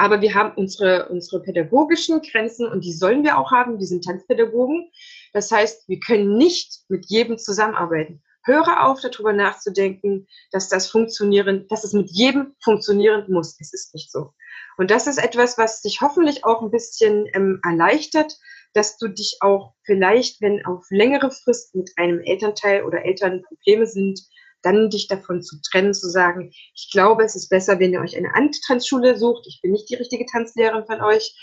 Aber 0.00 0.22
wir 0.22 0.34
haben 0.34 0.52
unsere, 0.56 1.10
unsere 1.10 1.42
pädagogischen 1.42 2.22
Grenzen 2.22 2.66
und 2.66 2.84
die 2.84 2.92
sollen 2.92 3.22
wir 3.22 3.36
auch 3.36 3.50
haben. 3.50 3.78
Wir 3.78 3.86
sind 3.86 4.02
Tanzpädagogen. 4.02 4.90
Das 5.32 5.50
heißt, 5.50 5.88
wir 5.88 6.00
können 6.00 6.36
nicht 6.36 6.80
mit 6.88 7.06
jedem 7.08 7.38
zusammenarbeiten. 7.38 8.22
Höre 8.44 8.86
auf, 8.86 9.00
darüber 9.00 9.32
nachzudenken, 9.32 10.26
dass 10.50 10.68
das 10.68 10.90
funktionieren, 10.90 11.66
dass 11.68 11.84
es 11.84 11.92
mit 11.92 12.10
jedem 12.10 12.54
funktionieren 12.62 13.26
muss. 13.28 13.56
Es 13.60 13.72
ist 13.72 13.94
nicht 13.94 14.10
so. 14.10 14.32
Und 14.78 14.90
das 14.90 15.06
ist 15.06 15.18
etwas, 15.18 15.58
was 15.58 15.82
dich 15.82 16.00
hoffentlich 16.00 16.44
auch 16.44 16.62
ein 16.62 16.70
bisschen 16.70 17.26
ähm, 17.34 17.60
erleichtert, 17.62 18.38
dass 18.72 18.96
du 18.98 19.08
dich 19.08 19.38
auch 19.40 19.74
vielleicht, 19.84 20.40
wenn 20.40 20.64
auf 20.64 20.86
längere 20.90 21.30
Frist 21.30 21.74
mit 21.74 21.90
einem 21.96 22.20
Elternteil 22.20 22.84
oder 22.84 23.04
Eltern 23.04 23.42
Probleme 23.42 23.86
sind, 23.86 24.20
dann 24.62 24.90
dich 24.90 25.08
davon 25.08 25.42
zu 25.42 25.56
trennen, 25.70 25.94
zu 25.94 26.08
sagen, 26.08 26.50
ich 26.74 26.90
glaube, 26.92 27.24
es 27.24 27.34
ist 27.34 27.48
besser, 27.48 27.78
wenn 27.78 27.92
ihr 27.92 28.00
euch 28.00 28.16
eine 28.16 28.34
Antanzschule 28.34 29.16
sucht. 29.16 29.46
Ich 29.48 29.60
bin 29.62 29.72
nicht 29.72 29.88
die 29.88 29.94
richtige 29.94 30.26
Tanzlehrerin 30.26 30.86
von 30.86 31.00
euch. 31.00 31.34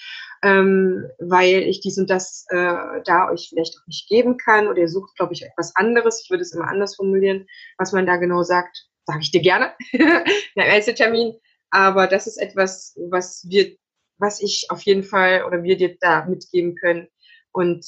Ähm, 0.43 1.05
weil 1.19 1.63
ich 1.63 1.81
dies 1.81 1.97
und 1.97 2.09
das 2.09 2.45
äh, 2.49 3.01
da 3.05 3.29
euch 3.31 3.47
vielleicht 3.49 3.77
auch 3.77 3.87
nicht 3.87 4.07
geben 4.07 4.37
kann 4.37 4.67
oder 4.67 4.79
ihr 4.79 4.89
sucht, 4.89 5.15
glaube 5.15 5.33
ich, 5.33 5.43
etwas 5.43 5.75
anderes. 5.75 6.21
Ich 6.23 6.29
würde 6.29 6.41
es 6.41 6.53
immer 6.53 6.67
anders 6.67 6.95
formulieren, 6.95 7.47
was 7.77 7.91
man 7.91 8.05
da 8.05 8.17
genau 8.17 8.43
sagt, 8.43 8.87
sage 9.05 9.19
ich 9.21 9.31
dir 9.31 9.41
gerne 9.41 9.73
in 9.91 10.01
einem 10.03 10.71
Einzeltermin. 10.71 11.33
Aber 11.69 12.07
das 12.07 12.27
ist 12.27 12.37
etwas, 12.37 12.97
was 13.09 13.45
wir, 13.49 13.75
was 14.17 14.41
ich 14.41 14.67
auf 14.69 14.81
jeden 14.83 15.03
Fall 15.03 15.43
oder 15.45 15.63
wir 15.63 15.77
dir 15.77 15.97
da 15.99 16.25
mitgeben 16.25 16.75
können. 16.75 17.07
Und 17.51 17.85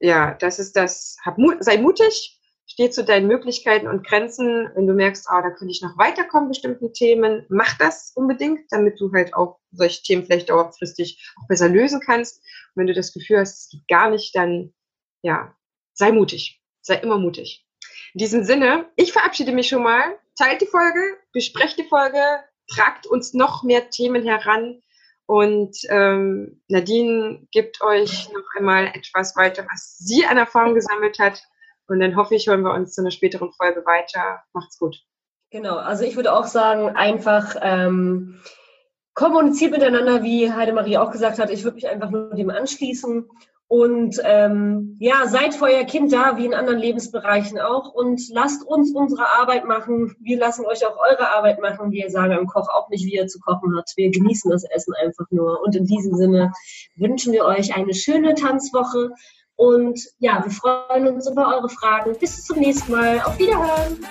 ja, 0.00 0.34
das 0.34 0.58
ist 0.58 0.76
das, 0.76 1.16
hab 1.24 1.36
sei 1.60 1.78
mutig, 1.78 2.40
steh 2.72 2.88
zu 2.88 3.04
deinen 3.04 3.26
Möglichkeiten 3.26 3.86
und 3.86 4.06
Grenzen. 4.06 4.70
Wenn 4.74 4.86
du 4.86 4.94
merkst, 4.94 5.28
ah, 5.28 5.42
da 5.42 5.50
könnte 5.50 5.72
ich 5.72 5.82
noch 5.82 5.98
weiterkommen, 5.98 6.48
bestimmten 6.48 6.94
Themen, 6.94 7.44
mach 7.50 7.76
das 7.76 8.12
unbedingt, 8.14 8.60
damit 8.70 8.98
du 8.98 9.12
halt 9.12 9.34
auch 9.34 9.58
solche 9.72 10.02
Themen 10.02 10.24
vielleicht 10.24 10.48
dauerfristig 10.48 11.22
auch 11.36 11.46
besser 11.48 11.68
lösen 11.68 12.00
kannst. 12.00 12.38
Und 12.38 12.80
wenn 12.80 12.86
du 12.86 12.94
das 12.94 13.12
Gefühl 13.12 13.40
hast, 13.40 13.58
es 13.58 13.68
geht 13.68 13.88
gar 13.88 14.08
nicht, 14.08 14.34
dann, 14.34 14.72
ja, 15.20 15.54
sei 15.92 16.12
mutig. 16.12 16.62
Sei 16.80 16.96
immer 16.96 17.18
mutig. 17.18 17.66
In 18.14 18.18
diesem 18.18 18.42
Sinne, 18.42 18.90
ich 18.96 19.12
verabschiede 19.12 19.52
mich 19.52 19.68
schon 19.68 19.82
mal. 19.82 20.18
Teilt 20.38 20.62
die 20.62 20.66
Folge, 20.66 20.98
besprecht 21.34 21.78
die 21.78 21.88
Folge, 21.88 22.22
tragt 22.68 23.06
uns 23.06 23.34
noch 23.34 23.62
mehr 23.64 23.90
Themen 23.90 24.24
heran. 24.24 24.80
Und 25.26 25.76
ähm, 25.90 26.62
Nadine 26.68 27.46
gibt 27.52 27.82
euch 27.82 28.30
noch 28.32 28.44
einmal 28.56 28.86
etwas 28.86 29.36
weiter, 29.36 29.66
was 29.70 29.98
sie 29.98 30.24
an 30.24 30.38
Erfahrung 30.38 30.74
gesammelt 30.74 31.18
hat. 31.18 31.42
Und 31.88 32.00
dann 32.00 32.16
hoffe 32.16 32.34
ich, 32.34 32.46
hören 32.46 32.62
wir 32.62 32.74
uns 32.74 32.94
zu 32.94 33.00
einer 33.00 33.10
späteren 33.10 33.52
Folge 33.52 33.84
weiter. 33.84 34.42
Macht's 34.52 34.78
gut. 34.78 35.02
Genau, 35.50 35.76
also 35.76 36.04
ich 36.04 36.16
würde 36.16 36.32
auch 36.32 36.46
sagen, 36.46 36.96
einfach 36.96 37.56
ähm, 37.60 38.40
kommuniziert 39.14 39.72
miteinander, 39.72 40.22
wie 40.22 40.50
Heidemarie 40.50 40.96
auch 40.96 41.10
gesagt 41.10 41.38
hat. 41.38 41.50
Ich 41.50 41.64
würde 41.64 41.74
mich 41.74 41.88
einfach 41.88 42.10
nur 42.10 42.34
dem 42.34 42.50
anschließen. 42.50 43.28
Und 43.68 44.20
ähm, 44.24 44.96
ja, 45.00 45.26
seid 45.26 45.54
für 45.54 45.64
euer 45.64 45.84
Kind 45.84 46.12
da, 46.12 46.36
wie 46.36 46.44
in 46.44 46.52
anderen 46.52 46.78
Lebensbereichen 46.78 47.58
auch. 47.58 47.94
Und 47.94 48.20
lasst 48.28 48.66
uns 48.66 48.94
unsere 48.94 49.26
Arbeit 49.26 49.64
machen. 49.64 50.14
Wir 50.20 50.38
lassen 50.38 50.66
euch 50.66 50.86
auch 50.86 50.98
eure 50.98 51.30
Arbeit 51.34 51.58
machen. 51.58 51.90
Wir 51.90 52.10
sagen 52.10 52.34
am 52.34 52.46
Koch 52.46 52.68
auch 52.68 52.90
nicht, 52.90 53.06
wie 53.06 53.16
er 53.16 53.28
zu 53.28 53.40
kochen 53.40 53.74
hat. 53.74 53.90
Wir 53.96 54.10
genießen 54.10 54.50
das 54.50 54.64
Essen 54.64 54.92
einfach 55.02 55.24
nur. 55.30 55.62
Und 55.62 55.74
in 55.74 55.86
diesem 55.86 56.14
Sinne 56.16 56.52
wünschen 56.96 57.32
wir 57.32 57.46
euch 57.46 57.74
eine 57.74 57.94
schöne 57.94 58.34
Tanzwoche 58.34 59.10
und 59.62 60.00
ja, 60.18 60.42
wir 60.44 60.50
freuen 60.50 61.06
uns 61.06 61.30
über 61.30 61.54
eure 61.54 61.68
Fragen. 61.68 62.16
Bis 62.18 62.44
zum 62.44 62.58
nächsten 62.58 62.90
Mal. 62.90 63.20
Auf 63.20 63.38
Wiederhören. 63.38 64.04